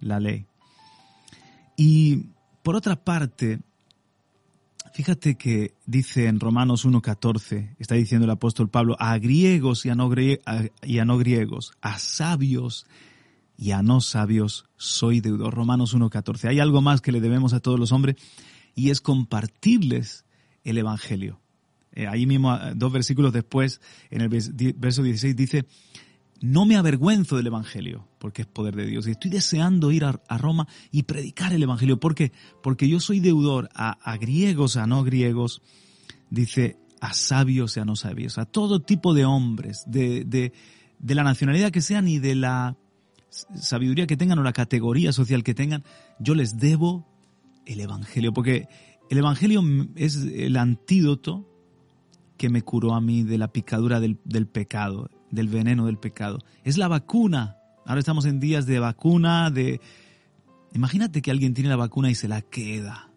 la 0.00 0.20
ley. 0.20 0.46
Y 1.76 2.26
por 2.62 2.76
otra 2.76 2.96
parte, 2.96 3.60
fíjate 4.92 5.34
que 5.34 5.74
dice 5.86 6.26
en 6.28 6.38
Romanos 6.38 6.86
1.14, 6.86 7.74
está 7.78 7.94
diciendo 7.96 8.24
el 8.26 8.30
apóstol 8.30 8.68
Pablo, 8.68 8.96
a 8.98 9.18
griegos 9.18 9.84
y 9.84 9.90
a 9.90 9.94
no, 9.94 10.08
griegos, 10.08 11.72
a 11.80 11.98
sabios 11.98 12.86
y 13.56 13.70
a 13.72 13.82
no 13.82 14.00
sabios 14.00 14.66
soy 14.76 15.20
deudor. 15.20 15.54
Romanos 15.54 15.96
1.14. 15.96 16.48
Hay 16.48 16.60
algo 16.60 16.82
más 16.82 17.00
que 17.00 17.12
le 17.12 17.20
debemos 17.20 17.52
a 17.52 17.60
todos 17.60 17.78
los 17.78 17.92
hombres 17.92 18.16
y 18.74 18.90
es 18.90 19.00
compartirles 19.00 20.24
el 20.64 20.78
Evangelio. 20.78 21.40
Eh, 21.92 22.08
ahí 22.08 22.26
mismo, 22.26 22.58
dos 22.74 22.92
versículos 22.92 23.32
después, 23.32 23.80
en 24.10 24.20
el 24.20 24.28
verso 24.28 25.02
16 25.02 25.36
dice, 25.36 25.66
no 26.40 26.66
me 26.66 26.76
avergüenzo 26.76 27.36
del 27.36 27.46
Evangelio, 27.46 28.08
porque 28.18 28.42
es 28.42 28.48
poder 28.48 28.74
de 28.74 28.86
Dios. 28.86 29.06
Y 29.06 29.12
estoy 29.12 29.30
deseando 29.30 29.92
ir 29.92 30.04
a, 30.04 30.38
Roma 30.38 30.66
y 30.90 31.04
predicar 31.04 31.52
el 31.52 31.62
Evangelio. 31.62 32.00
¿Por 32.00 32.14
qué? 32.14 32.32
Porque 32.62 32.88
yo 32.88 32.98
soy 32.98 33.20
deudor 33.20 33.70
a, 33.74 34.16
griegos, 34.18 34.76
a 34.76 34.86
no 34.86 35.04
griegos, 35.04 35.62
dice, 36.30 36.76
a 37.00 37.14
sabios 37.14 37.76
y 37.76 37.80
a 37.80 37.84
no 37.84 37.94
sabios, 37.94 38.38
a 38.38 38.44
todo 38.44 38.82
tipo 38.82 39.14
de 39.14 39.24
hombres, 39.24 39.84
de, 39.86 40.24
de, 40.24 40.52
de 40.98 41.14
la 41.14 41.22
nacionalidad 41.22 41.70
que 41.70 41.80
sean 41.80 42.08
y 42.08 42.18
de 42.18 42.34
la 42.34 42.76
sabiduría 43.54 44.06
que 44.06 44.16
tengan 44.16 44.38
o 44.38 44.42
la 44.42 44.52
categoría 44.52 45.12
social 45.12 45.42
que 45.42 45.54
tengan, 45.54 45.84
yo 46.18 46.34
les 46.34 46.58
debo 46.58 47.06
el 47.66 47.80
Evangelio, 47.80 48.32
porque 48.32 48.68
el 49.10 49.18
Evangelio 49.18 49.62
es 49.96 50.16
el 50.16 50.56
antídoto 50.56 51.48
que 52.36 52.48
me 52.48 52.62
curó 52.62 52.94
a 52.94 53.00
mí 53.00 53.22
de 53.22 53.38
la 53.38 53.48
picadura 53.48 54.00
del, 54.00 54.16
pecado, 54.46 55.10
del 55.30 55.48
veneno 55.48 55.86
del 55.86 55.98
pecado. 55.98 56.38
Es 56.64 56.78
la 56.78 56.88
vacuna. 56.88 57.58
Ahora 57.86 58.00
estamos 58.00 58.24
en 58.24 58.40
días 58.40 58.66
de 58.66 58.78
vacuna, 58.78 59.50
de... 59.50 59.80
Imagínate 60.72 61.22
que 61.22 61.30
alguien 61.30 61.54
tiene 61.54 61.70
la 61.70 61.76
vacuna 61.76 62.10
y 62.10 62.14
se 62.14 62.26
la 62.26 62.42
queda. 62.42 63.10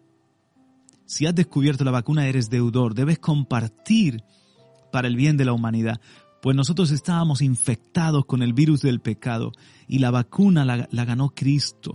Si 1.06 1.26
has 1.26 1.34
descubierto 1.34 1.84
la 1.84 1.90
vacuna, 1.90 2.28
eres 2.28 2.50
deudor. 2.50 2.94
Debes 2.94 3.18
compartir 3.18 4.22
para 4.92 5.08
el 5.08 5.16
bien 5.16 5.36
de 5.36 5.44
la 5.44 5.52
humanidad 5.52 6.00
pues 6.40 6.56
nosotros 6.56 6.90
estábamos 6.90 7.42
infectados 7.42 8.24
con 8.26 8.42
el 8.42 8.52
virus 8.52 8.80
del 8.80 9.00
pecado 9.00 9.52
y 9.86 9.98
la 9.98 10.10
vacuna 10.10 10.64
la, 10.64 11.04
ganó 11.04 11.30
Cristo 11.30 11.94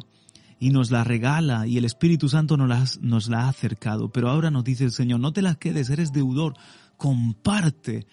y 0.60 0.72
nos 0.72 0.92
la 0.92 1.04
regala 1.04 1.68
y 1.68 1.78
el 1.78 1.86
Espíritu 1.86 2.30
Santo 2.30 2.58
nos 2.58 3.30
la, 3.30 3.42
ha 3.42 3.50
acercado. 3.50 4.12
Pero 4.12 4.30
ahora 4.30 4.52
nos 4.52 4.64
dice 4.64 4.86
el 4.86 4.92
Señor, 4.92 5.20
no 5.20 5.32
te 5.34 5.42
la 5.42 5.56
quedes, 5.56 5.90
eres 5.90 6.12
deudor, 6.12 6.56
comparte 6.98 8.06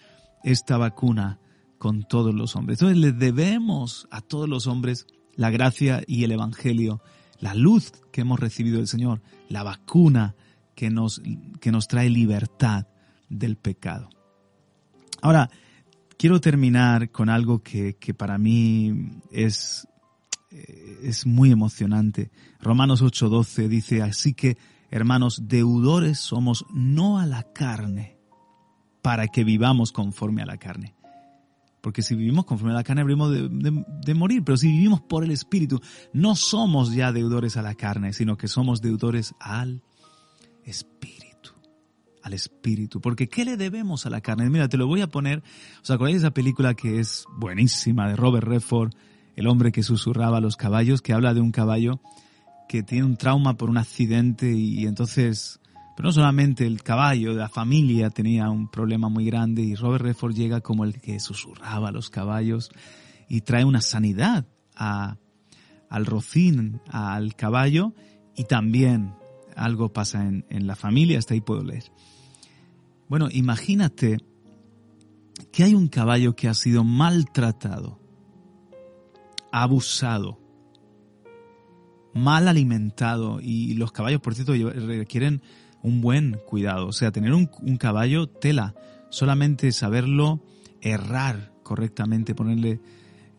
esta 0.43 0.77
vacuna 0.77 1.39
con 1.77 2.03
todos 2.03 2.33
los 2.33 2.55
hombres. 2.55 2.81
Entonces 2.81 2.97
le 2.97 3.11
debemos 3.11 4.07
a 4.11 4.21
todos 4.21 4.47
los 4.47 4.67
hombres 4.67 5.07
la 5.35 5.49
gracia 5.49 6.03
y 6.07 6.23
el 6.23 6.31
Evangelio, 6.31 7.01
la 7.39 7.55
luz 7.55 7.91
que 8.11 8.21
hemos 8.21 8.39
recibido 8.39 8.77
del 8.77 8.87
Señor, 8.87 9.21
la 9.49 9.63
vacuna 9.63 10.35
que 10.75 10.89
nos, 10.89 11.21
que 11.59 11.71
nos 11.71 11.87
trae 11.87 12.09
libertad 12.09 12.87
del 13.29 13.57
pecado. 13.57 14.09
Ahora, 15.21 15.49
Quiero 16.21 16.39
terminar 16.39 17.09
con 17.09 17.29
algo 17.29 17.63
que, 17.63 17.95
para 18.15 18.37
mí 18.37 18.93
es, 19.31 19.87
es 21.01 21.25
muy 21.25 21.49
emocionante. 21.49 22.29
Romanos 22.59 23.01
8:12 23.01 23.67
dice, 23.67 24.03
así 24.03 24.35
que, 24.35 24.55
hermanos, 24.91 25.47
deudores 25.47 26.19
somos 26.19 26.63
no 26.71 27.17
a 27.17 27.25
la 27.25 27.51
carne, 27.51 28.19
para 29.01 29.29
que 29.29 29.43
vivamos 29.43 29.91
conforme 29.91 30.43
a 30.43 30.45
la 30.45 30.57
carne. 30.57 30.93
Porque 31.81 32.03
si 32.03 32.13
vivimos 32.13 32.45
conforme 32.45 32.73
a 32.73 32.75
la 32.75 32.83
carne 32.83 33.01
habríamos 33.01 33.31
de, 33.31 34.13
morir, 34.13 34.43
pero 34.43 34.57
si 34.57 34.67
vivimos 34.67 35.01
por 35.01 35.23
el 35.23 35.31
Espíritu, 35.31 35.81
no 36.13 36.35
somos 36.35 36.93
ya 36.93 37.11
deudores 37.11 37.57
a 37.57 37.63
la 37.63 37.73
carne, 37.73 38.13
sino 38.13 38.37
que 38.37 38.47
somos 38.47 38.79
deudores 38.79 39.33
al 39.39 39.81
Espíritu. 40.65 41.30
Al 42.23 42.33
Espíritu. 42.33 43.01
Porque 43.01 43.27
¿qué 43.27 43.45
le 43.45 43.57
debemos 43.57 44.05
a 44.05 44.09
la 44.09 44.21
carne? 44.21 44.49
Mira, 44.49 44.69
te 44.69 44.77
lo 44.77 44.87
voy 44.87 45.01
a 45.01 45.07
poner. 45.07 45.43
¿Os 45.81 45.91
acordáis 45.91 46.21
de 46.21 46.27
esa 46.27 46.33
película 46.33 46.73
que 46.73 46.99
es 46.99 47.25
buenísima 47.37 48.07
de 48.07 48.15
Robert 48.15 48.47
Redford, 48.47 48.93
el 49.35 49.47
hombre 49.47 49.71
que 49.71 49.83
susurraba 49.83 50.37
a 50.37 50.41
los 50.41 50.55
caballos, 50.55 51.01
que 51.01 51.13
habla 51.13 51.33
de 51.33 51.41
un 51.41 51.51
caballo 51.51 51.99
que 52.67 52.83
tiene 52.83 53.03
un 53.03 53.17
trauma 53.17 53.57
por 53.57 53.69
un 53.69 53.77
accidente 53.77 54.49
y 54.53 54.85
entonces 54.85 55.59
pero 55.95 56.07
no 56.07 56.13
solamente 56.13 56.65
el 56.65 56.83
caballo, 56.83 57.33
la 57.33 57.49
familia 57.49 58.09
tenía 58.09 58.49
un 58.49 58.69
problema 58.69 59.09
muy 59.09 59.25
grande 59.25 59.61
y 59.61 59.75
Robert 59.75 60.03
Redford 60.03 60.33
llega 60.33 60.61
como 60.61 60.85
el 60.85 61.01
que 61.01 61.19
susurraba 61.19 61.89
a 61.89 61.91
los 61.91 62.09
caballos 62.09 62.71
y 63.27 63.41
trae 63.41 63.65
una 63.65 63.81
sanidad 63.81 64.45
a, 64.75 65.17
al 65.89 66.05
rocín, 66.05 66.81
al 66.89 67.35
caballo 67.35 67.93
y 68.35 68.45
también 68.45 69.13
algo 69.55 69.93
pasa 69.93 70.27
en, 70.27 70.45
en 70.49 70.67
la 70.67 70.75
familia, 70.75 71.19
hasta 71.19 71.33
ahí 71.33 71.41
puedo 71.41 71.63
leer. 71.63 71.91
Bueno, 73.07 73.27
imagínate 73.31 74.17
que 75.51 75.63
hay 75.63 75.75
un 75.75 75.87
caballo 75.87 76.35
que 76.35 76.47
ha 76.47 76.53
sido 76.53 76.83
maltratado, 76.83 77.99
abusado, 79.51 80.39
mal 82.13 82.47
alimentado 82.47 83.39
y 83.41 83.73
los 83.75 83.91
caballos, 83.91 84.21
por 84.21 84.35
cierto, 84.35 84.53
requieren 84.53 85.41
un 85.81 86.01
buen 86.01 86.39
cuidado. 86.45 86.87
O 86.87 86.93
sea, 86.93 87.11
tener 87.11 87.33
un, 87.33 87.47
caballo, 87.77 88.27
tela, 88.27 88.75
solamente 89.09 89.71
saberlo 89.71 90.41
errar 90.81 91.53
correctamente, 91.63 92.35
ponerle 92.35 92.79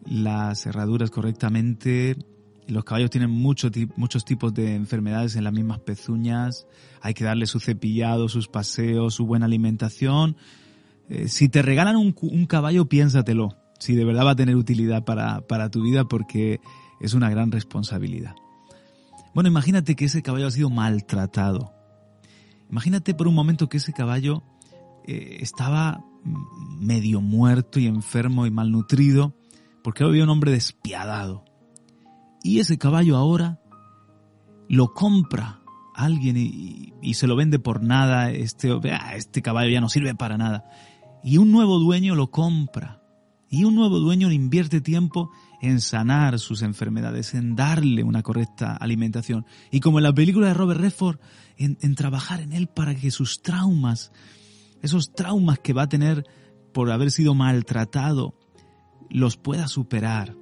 las 0.06 0.66
herraduras 0.66 1.10
correctamente. 1.10 2.16
Los 2.68 2.84
caballos 2.84 3.10
tienen 3.10 3.30
muchos 3.30 4.24
tipos 4.24 4.54
de 4.54 4.74
enfermedades 4.74 5.36
en 5.36 5.44
las 5.44 5.52
mismas 5.52 5.80
pezuñas. 5.80 6.66
Hay 7.00 7.14
que 7.14 7.24
darle 7.24 7.46
su 7.46 7.58
cepillado, 7.58 8.28
sus 8.28 8.48
paseos, 8.48 9.14
su 9.14 9.26
buena 9.26 9.46
alimentación. 9.46 10.36
Eh, 11.08 11.28
si 11.28 11.48
te 11.48 11.62
regalan 11.62 11.96
un, 11.96 12.46
caballo, 12.46 12.88
piénsatelo. 12.88 13.56
Si 13.78 13.94
de 13.94 14.04
verdad 14.04 14.26
va 14.26 14.30
a 14.30 14.36
tener 14.36 14.56
utilidad 14.56 15.04
para, 15.04 15.40
para 15.40 15.70
tu 15.70 15.82
vida 15.82 16.04
porque 16.04 16.60
es 17.00 17.14
una 17.14 17.28
gran 17.30 17.50
responsabilidad. 17.50 18.34
Bueno, 19.34 19.48
imagínate 19.48 19.96
que 19.96 20.04
ese 20.04 20.22
caballo 20.22 20.46
ha 20.46 20.50
sido 20.50 20.70
maltratado. 20.70 21.72
Imagínate 22.70 23.12
por 23.12 23.28
un 23.28 23.34
momento 23.34 23.68
que 23.68 23.78
ese 23.78 23.92
caballo 23.92 24.44
eh, 25.06 25.38
estaba 25.40 26.04
medio 26.78 27.20
muerto 27.20 27.80
y 27.80 27.86
enfermo 27.86 28.46
y 28.46 28.50
malnutrido 28.50 29.34
porque 29.82 30.04
había 30.04 30.22
un 30.22 30.30
hombre 30.30 30.52
despiadado. 30.52 31.44
Y 32.42 32.58
ese 32.58 32.78
caballo 32.78 33.16
ahora 33.16 33.60
lo 34.68 34.92
compra 34.94 35.62
alguien 35.94 36.36
y, 36.36 37.14
se 37.14 37.26
lo 37.26 37.36
vende 37.36 37.58
por 37.58 37.82
nada. 37.82 38.30
Este, 38.30 38.70
este 39.16 39.42
caballo 39.42 39.70
ya 39.70 39.80
no 39.80 39.88
sirve 39.88 40.14
para 40.14 40.38
nada. 40.38 40.64
Y 41.22 41.38
un 41.38 41.52
nuevo 41.52 41.78
dueño 41.78 42.14
lo 42.14 42.30
compra. 42.30 43.00
Y 43.48 43.64
un 43.64 43.74
nuevo 43.74 43.98
dueño 43.98 44.32
invierte 44.32 44.80
tiempo 44.80 45.30
en 45.60 45.80
sanar 45.80 46.38
sus 46.38 46.62
enfermedades, 46.62 47.34
en 47.34 47.54
darle 47.54 48.02
una 48.02 48.22
correcta 48.22 48.74
alimentación. 48.76 49.44
Y 49.70 49.80
como 49.80 49.98
en 49.98 50.04
la 50.04 50.14
película 50.14 50.48
de 50.48 50.54
Robert 50.54 50.80
Redford, 50.80 51.18
en, 51.58 51.94
trabajar 51.94 52.40
en 52.40 52.52
él 52.54 52.66
para 52.66 52.94
que 52.94 53.10
sus 53.10 53.42
traumas, 53.42 54.10
esos 54.80 55.12
traumas 55.12 55.58
que 55.58 55.74
va 55.74 55.82
a 55.82 55.88
tener 55.88 56.24
por 56.72 56.90
haber 56.90 57.10
sido 57.10 57.34
maltratado, 57.34 58.34
los 59.10 59.36
pueda 59.36 59.68
superar. 59.68 60.34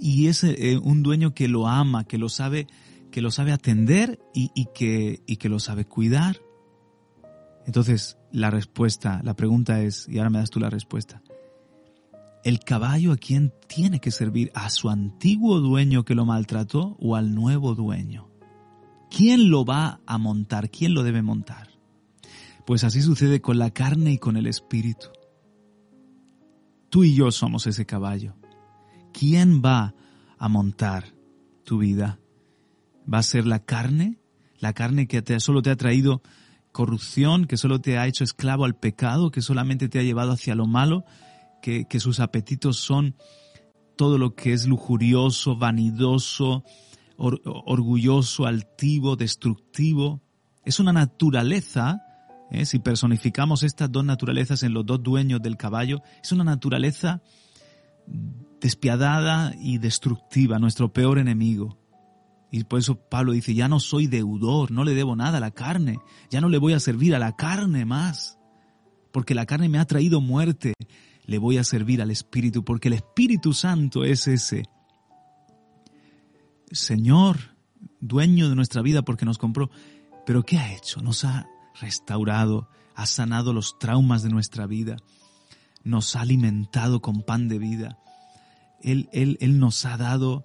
Y 0.00 0.28
es 0.28 0.44
eh, 0.44 0.78
un 0.82 1.02
dueño 1.02 1.34
que 1.34 1.46
lo 1.46 1.68
ama, 1.68 2.04
que 2.04 2.16
lo 2.16 2.28
sabe, 2.30 2.66
que 3.10 3.20
lo 3.20 3.30
sabe 3.30 3.52
atender 3.52 4.18
y, 4.34 4.66
que, 4.74 5.20
y 5.26 5.36
que 5.36 5.48
lo 5.48 5.58
sabe 5.58 5.84
cuidar. 5.84 6.40
Entonces, 7.66 8.16
la 8.32 8.50
respuesta, 8.50 9.20
la 9.22 9.34
pregunta 9.34 9.82
es, 9.82 10.08
y 10.08 10.18
ahora 10.18 10.30
me 10.30 10.38
das 10.38 10.50
tú 10.50 10.58
la 10.58 10.70
respuesta. 10.70 11.22
¿El 12.42 12.60
caballo 12.60 13.12
a 13.12 13.18
quién 13.18 13.52
tiene 13.68 14.00
que 14.00 14.10
servir? 14.10 14.50
¿A 14.54 14.70
su 14.70 14.88
antiguo 14.88 15.60
dueño 15.60 16.04
que 16.04 16.14
lo 16.14 16.24
maltrató 16.24 16.96
o 16.98 17.16
al 17.16 17.34
nuevo 17.34 17.74
dueño? 17.74 18.30
¿Quién 19.10 19.50
lo 19.50 19.66
va 19.66 20.00
a 20.06 20.16
montar? 20.16 20.70
¿Quién 20.70 20.94
lo 20.94 21.02
debe 21.02 21.20
montar? 21.20 21.68
Pues 22.64 22.84
así 22.84 23.02
sucede 23.02 23.40
con 23.40 23.58
la 23.58 23.70
carne 23.70 24.12
y 24.12 24.18
con 24.18 24.36
el 24.38 24.46
espíritu. 24.46 25.08
Tú 26.88 27.04
y 27.04 27.14
yo 27.14 27.30
somos 27.30 27.66
ese 27.66 27.84
caballo. 27.84 28.39
¿Quién 29.12 29.62
va 29.64 29.94
a 30.38 30.48
montar 30.48 31.14
tu 31.64 31.78
vida? 31.78 32.18
¿Va 33.12 33.18
a 33.18 33.22
ser 33.22 33.46
la 33.46 33.60
carne? 33.60 34.18
La 34.58 34.72
carne 34.72 35.06
que 35.06 35.40
solo 35.40 35.62
te 35.62 35.70
ha 35.70 35.76
traído 35.76 36.22
corrupción, 36.72 37.46
que 37.46 37.56
solo 37.56 37.80
te 37.80 37.98
ha 37.98 38.06
hecho 38.06 38.24
esclavo 38.24 38.64
al 38.64 38.76
pecado, 38.76 39.30
que 39.30 39.42
solamente 39.42 39.88
te 39.88 39.98
ha 39.98 40.02
llevado 40.02 40.32
hacia 40.32 40.54
lo 40.54 40.66
malo, 40.66 41.04
que, 41.62 41.86
sus 41.98 42.20
apetitos 42.20 42.78
son 42.78 43.16
todo 43.96 44.18
lo 44.18 44.34
que 44.34 44.52
es 44.52 44.66
lujurioso, 44.66 45.56
vanidoso, 45.56 46.64
orgulloso, 47.16 48.46
altivo, 48.46 49.16
destructivo. 49.16 50.22
Es 50.64 50.80
una 50.80 50.92
naturaleza, 50.92 52.02
¿eh? 52.50 52.64
si 52.64 52.78
personificamos 52.78 53.62
estas 53.62 53.92
dos 53.92 54.04
naturalezas 54.04 54.62
en 54.62 54.72
los 54.72 54.86
dos 54.86 55.02
dueños 55.02 55.42
del 55.42 55.56
caballo, 55.56 56.02
es 56.22 56.32
una 56.32 56.44
naturaleza 56.44 57.20
despiadada 58.60 59.54
y 59.58 59.78
destructiva, 59.78 60.58
nuestro 60.58 60.92
peor 60.92 61.18
enemigo. 61.18 61.78
Y 62.50 62.64
por 62.64 62.80
eso 62.80 62.96
Pablo 62.96 63.32
dice, 63.32 63.54
ya 63.54 63.68
no 63.68 63.78
soy 63.80 64.06
deudor, 64.06 64.70
no 64.70 64.84
le 64.84 64.94
debo 64.94 65.14
nada 65.14 65.38
a 65.38 65.40
la 65.40 65.52
carne, 65.52 65.98
ya 66.30 66.40
no 66.40 66.48
le 66.48 66.58
voy 66.58 66.72
a 66.72 66.80
servir 66.80 67.14
a 67.14 67.18
la 67.18 67.36
carne 67.36 67.84
más, 67.84 68.38
porque 69.12 69.34
la 69.34 69.46
carne 69.46 69.68
me 69.68 69.78
ha 69.78 69.86
traído 69.86 70.20
muerte, 70.20 70.74
le 71.24 71.38
voy 71.38 71.58
a 71.58 71.64
servir 71.64 72.02
al 72.02 72.10
Espíritu, 72.10 72.64
porque 72.64 72.88
el 72.88 72.94
Espíritu 72.94 73.52
Santo 73.52 74.04
es 74.04 74.26
ese 74.26 74.64
Señor, 76.72 77.56
dueño 78.00 78.48
de 78.48 78.54
nuestra 78.54 78.82
vida 78.82 79.02
porque 79.02 79.24
nos 79.24 79.38
compró. 79.38 79.70
Pero 80.24 80.44
¿qué 80.44 80.58
ha 80.58 80.72
hecho? 80.72 81.02
Nos 81.02 81.24
ha 81.24 81.48
restaurado, 81.80 82.68
ha 82.94 83.06
sanado 83.06 83.52
los 83.52 83.78
traumas 83.78 84.22
de 84.22 84.30
nuestra 84.30 84.66
vida, 84.66 84.96
nos 85.82 86.14
ha 86.14 86.20
alimentado 86.20 87.00
con 87.00 87.22
pan 87.22 87.48
de 87.48 87.58
vida. 87.58 87.98
Él, 88.82 89.08
él, 89.12 89.36
él 89.40 89.58
nos 89.58 89.84
ha 89.84 89.96
dado 89.96 90.42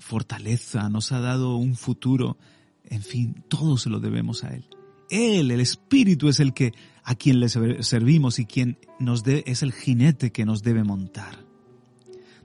fortaleza, 0.00 0.88
nos 0.88 1.12
ha 1.12 1.20
dado 1.20 1.56
un 1.56 1.76
futuro. 1.76 2.36
En 2.84 3.02
fin, 3.02 3.44
todo 3.48 3.76
se 3.76 3.90
lo 3.90 4.00
debemos 4.00 4.42
a 4.44 4.54
Él. 4.54 4.64
Él, 5.10 5.50
el 5.50 5.60
Espíritu, 5.60 6.28
es 6.28 6.40
el 6.40 6.52
que 6.54 6.72
a 7.04 7.14
quien 7.14 7.40
le 7.40 7.48
servimos 7.48 8.38
y 8.38 8.46
quien 8.46 8.78
nos 8.98 9.22
de, 9.22 9.42
es 9.46 9.62
el 9.62 9.72
jinete 9.72 10.32
que 10.32 10.44
nos 10.44 10.62
debe 10.62 10.84
montar. 10.84 11.44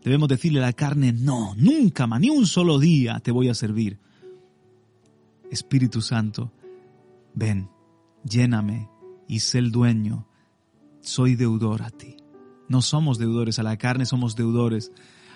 Debemos 0.04 0.30
decirle 0.30 0.60
a 0.60 0.67
la 0.67 0.74
carne, 0.74 1.13
no, 1.13 1.56
nunca 1.56 2.06
más, 2.06 2.19
ni 2.21 2.30
un 2.30 2.45
solo 2.45 2.78
día 2.78 3.19
te 3.21 3.32
voy 3.32 3.50
a 3.50 3.56
servir. 3.56 4.00
Espíritu 5.52 6.02
Santo, 6.02 6.52
ven, 7.34 7.69
lléname 8.24 8.89
y 9.28 9.39
sé 9.39 9.60
el 9.60 9.71
dueño. 9.71 10.28
Soy 11.02 11.36
deudor 11.36 11.82
a 11.82 11.89
ti. 11.89 12.17
No 12.67 12.82
somos 12.82 13.17
deudores 13.17 13.60
a 13.60 13.63
la 13.63 13.78
carne, 13.78 14.06
somos 14.06 14.36
deudores 14.36 14.91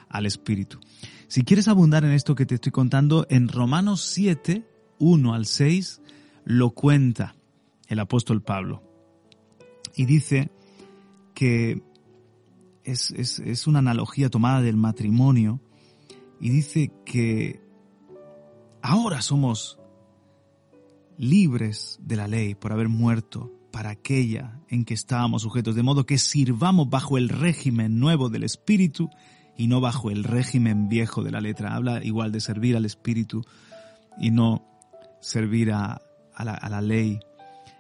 al 0.09 0.25
Espíritu. 0.25 0.79
Si 1.27 1.43
quieres 1.43 1.67
abundar 1.67 2.03
en 2.03 2.11
esto 2.11 2.35
que 2.35 2.45
te 2.45 2.55
estoy 2.55 2.71
contando, 2.71 3.25
en 3.29 3.47
Romanos 3.47 4.01
7, 4.01 4.67
1 4.97 5.33
al 5.33 5.45
6, 5.45 6.01
lo 6.43 6.71
cuenta 6.71 7.35
el 7.87 7.99
apóstol 7.99 8.41
Pablo. 8.41 8.83
Y 9.95 10.05
dice 10.05 10.49
que 11.33 11.83
es, 12.83 13.67
una 13.67 13.79
analogía 13.79 14.29
tomada 14.29 14.61
del 14.61 14.75
matrimonio 14.75 15.59
y 16.39 16.49
dice 16.49 16.91
que 17.05 17.61
ahora 18.81 19.21
somos 19.21 19.79
libres 21.17 21.99
de 22.01 22.15
la 22.15 22.27
ley 22.27 22.55
por 22.55 22.71
haber 22.71 22.89
muerto 22.89 23.51
para 23.71 23.91
aquella 23.91 24.59
en 24.69 24.85
que 24.85 24.93
estábamos 24.93 25.43
sujetos, 25.43 25.75
de 25.75 25.83
modo 25.83 26.05
que 26.05 26.17
sirvamos 26.17 26.89
bajo 26.89 27.17
el 27.17 27.29
régimen 27.29 27.99
nuevo 27.99 28.29
del 28.29 28.43
Espíritu 28.43 29.09
y 29.59 29.67
no 29.67 29.79
bajo 29.79 30.09
el 30.09 30.23
régimen 30.23 30.89
viejo 30.89 31.23
de 31.23 31.29
la 31.29 31.39
letra. 31.39 31.75
Habla 31.75 32.03
igual 32.03 32.31
de 32.31 32.39
servir 32.39 32.75
al 32.75 32.85
Espíritu 32.85 33.43
y 34.17 34.31
no 34.31 34.65
servir 35.21 35.71
a, 35.71 36.01
la, 36.39 36.53
a 36.53 36.69
la, 36.69 36.81
ley. 36.81 37.19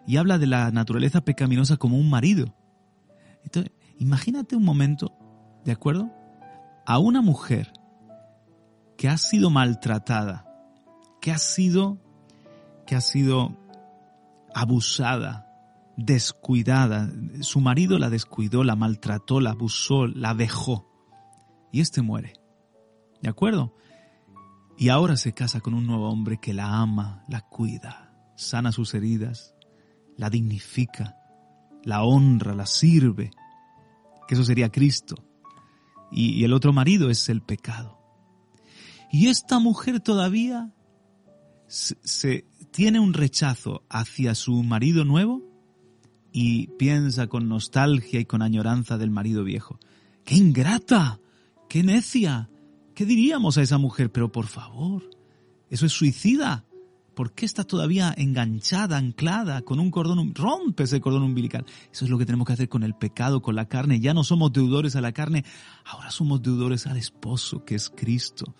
Y 0.05 0.17
habla 0.17 0.37
de 0.37 0.45
la 0.45 0.69
naturaleza 0.69 1.21
pecaminosa 1.21 1.77
como 1.77 1.97
un 1.97 2.09
marido. 2.09 2.53
Entonces, 3.43 3.71
Imagínate 3.99 4.55
un 4.55 4.63
momento, 4.63 5.11
¿de 5.65 5.73
acuerdo? 5.73 6.09
A 6.85 6.99
una 6.99 7.21
mujer 7.21 7.73
que 8.97 9.09
ha 9.09 9.17
sido 9.17 9.49
maltratada, 9.49 10.45
que 11.19 11.33
ha 11.33 11.37
sido, 11.37 11.97
que 12.87 12.95
ha 12.95 13.01
sido 13.01 13.57
abusada, 14.55 15.53
descuidada. 15.97 17.11
Su 17.41 17.59
marido 17.59 17.99
la 17.99 18.09
descuidó, 18.09 18.63
la 18.63 18.77
maltrató, 18.77 19.41
la 19.41 19.51
abusó, 19.51 20.07
la 20.07 20.33
dejó. 20.33 20.87
Y 21.71 21.81
este 21.81 22.01
muere. 22.01 22.33
¿De 23.21 23.29
acuerdo? 23.29 23.75
Y 24.77 24.89
ahora 24.89 25.17
se 25.17 25.33
casa 25.33 25.59
con 25.59 25.73
un 25.73 25.85
nuevo 25.85 26.09
hombre 26.09 26.39
que 26.39 26.53
la 26.53 26.79
ama, 26.79 27.25
la 27.27 27.41
cuida, 27.41 28.13
sana 28.37 28.71
sus 28.71 28.93
heridas, 28.93 29.53
la 30.15 30.29
dignifica, 30.29 31.17
la 31.83 32.03
honra, 32.03 32.55
la 32.55 32.65
sirve, 32.65 33.31
que 34.27 34.35
eso 34.35 34.43
sería 34.45 34.71
Cristo. 34.71 35.25
Y, 36.11 36.43
el 36.43 36.53
otro 36.53 36.71
marido 36.71 37.09
es 37.09 37.29
el 37.29 37.41
pecado. 37.41 37.99
Y 39.11 39.27
esta 39.27 39.59
mujer 39.59 39.99
todavía 39.99 40.71
se, 41.67 42.45
tiene 42.71 42.99
un 42.99 43.13
rechazo 43.13 43.83
hacia 43.89 44.33
su 44.33 44.63
marido 44.63 45.03
nuevo 45.03 45.43
y 46.31 46.67
piensa 46.77 47.27
con 47.27 47.49
nostalgia 47.49 48.19
y 48.19 48.25
con 48.25 48.41
añoranza 48.41 48.97
del 48.97 49.11
marido 49.11 49.43
viejo. 49.43 49.79
¡Qué 50.23 50.35
ingrata! 50.35 51.19
¡Qué 51.69 51.83
necia! 51.83 52.49
¿Qué 52.95 53.05
diríamos 53.05 53.57
a 53.57 53.61
esa 53.61 53.77
mujer? 53.77 54.11
Pero 54.11 54.31
por 54.31 54.47
favor, 54.47 55.09
eso 55.69 55.85
es 55.85 55.93
suicida. 55.93 56.65
¿Por 57.13 57.33
qué 57.33 57.45
está 57.45 57.63
todavía 57.63 58.13
enganchada, 58.17 58.97
anclada 58.97 59.61
con 59.61 59.79
un 59.79 59.91
cordón? 59.91 60.33
Rompe 60.33 60.83
ese 60.83 60.99
cordón 60.99 61.23
umbilical. 61.23 61.65
Eso 61.93 62.05
es 62.05 62.11
lo 62.11 62.17
que 62.17 62.25
tenemos 62.25 62.47
que 62.47 62.53
hacer 62.53 62.69
con 62.69 62.83
el 62.83 62.95
pecado, 62.95 63.41
con 63.41 63.55
la 63.55 63.67
carne. 63.67 63.99
Ya 63.99 64.13
no 64.13 64.23
somos 64.23 64.51
deudores 64.51 64.95
a 64.95 65.01
la 65.01 65.11
carne, 65.11 65.45
ahora 65.85 66.11
somos 66.11 66.41
deudores 66.41 66.87
al 66.87 66.97
esposo, 66.97 67.63
que 67.63 67.75
es 67.75 67.89
Cristo. 67.89 68.55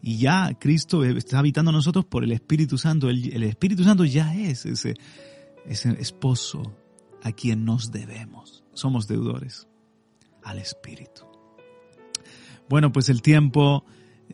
Y 0.00 0.18
ya 0.18 0.54
Cristo 0.58 1.04
está 1.04 1.40
habitando 1.40 1.72
en 1.72 1.76
nosotros 1.76 2.04
por 2.04 2.22
el 2.22 2.30
Espíritu 2.30 2.78
Santo. 2.78 3.10
El, 3.10 3.42
Espíritu 3.42 3.82
Santo 3.82 4.04
ya 4.04 4.34
es 4.34 4.66
ese 4.66 4.94
esposo 5.66 6.62
a 7.24 7.32
quien 7.32 7.64
nos 7.64 7.90
debemos. 7.90 8.62
Somos 8.72 9.08
deudores 9.08 9.66
al 10.44 10.60
Espíritu. 10.60 11.35
Bueno, 12.68 12.92
pues 12.92 13.08
el 13.08 13.22
tiempo 13.22 13.84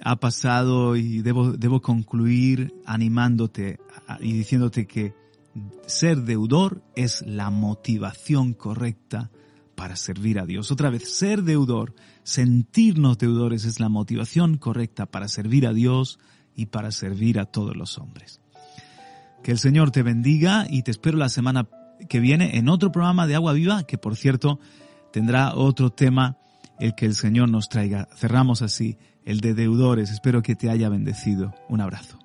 ha 0.01 0.17
pasado 0.17 0.97
y 0.97 1.21
debo, 1.23 1.53
debo 1.53 1.83
concluir 1.83 2.75
animándote 2.87 3.79
y 4.21 4.33
diciéndote 4.33 4.87
que 4.87 5.15
ser 5.87 6.23
deudor 6.23 6.83
es 6.97 7.23
la 7.27 7.51
motivación 7.51 8.55
correcta 8.55 9.31
para 9.75 9.97
servir 9.97 10.39
a 10.39 10.47
Dios. 10.47 10.71
Otra 10.71 10.91
vez, 10.91 11.15
ser 11.15 11.43
deudor, 11.43 11.95
sentirnos 12.23 13.19
deudores 13.19 13.65
es 13.65 13.81
la 13.81 13.89
motivación 13.89 14.57
correcta 14.57 15.07
para 15.07 15.29
servir 15.29 15.67
a 15.67 15.73
Dios 15.73 16.19
y 16.55 16.67
para 16.67 16.91
servir 16.91 17.39
a 17.39 17.47
todos 17.47 17.77
los 17.77 17.99
hombres. 17.99 18.41
Que 19.43 19.51
el 19.51 19.59
Señor 19.59 19.91
te 19.91 20.03
bendiga 20.03 20.67
y 20.71 20.83
te 20.83 20.91
espero 20.91 21.19
la 21.19 21.29
semana 21.29 21.69
que 22.09 22.21
viene 22.21 22.57
en 22.59 22.69
otro 22.69 22.93
programa 22.93 23.27
de 23.27 23.35
Agua 23.35 23.53
Viva, 23.53 23.85
que 23.85 23.99
por 23.99 24.17
cierto 24.17 24.59
tendrá 25.13 25.55
otro 25.55 25.91
tema 25.91 26.39
el 26.83 26.97
que 26.97 27.07
el 27.07 27.15
Señor 27.15 27.49
nos 27.49 27.69
traiga. 27.69 28.09
Cerramos 28.17 28.61
así 28.61 28.99
el 29.25 29.41
de 29.41 29.55
deudores. 29.55 30.11
Espero 30.11 30.43
que 30.43 30.57
te 30.57 30.69
haya 30.69 30.89
bendecido. 30.89 31.55
Un 31.69 31.81
abrazo. 31.81 32.22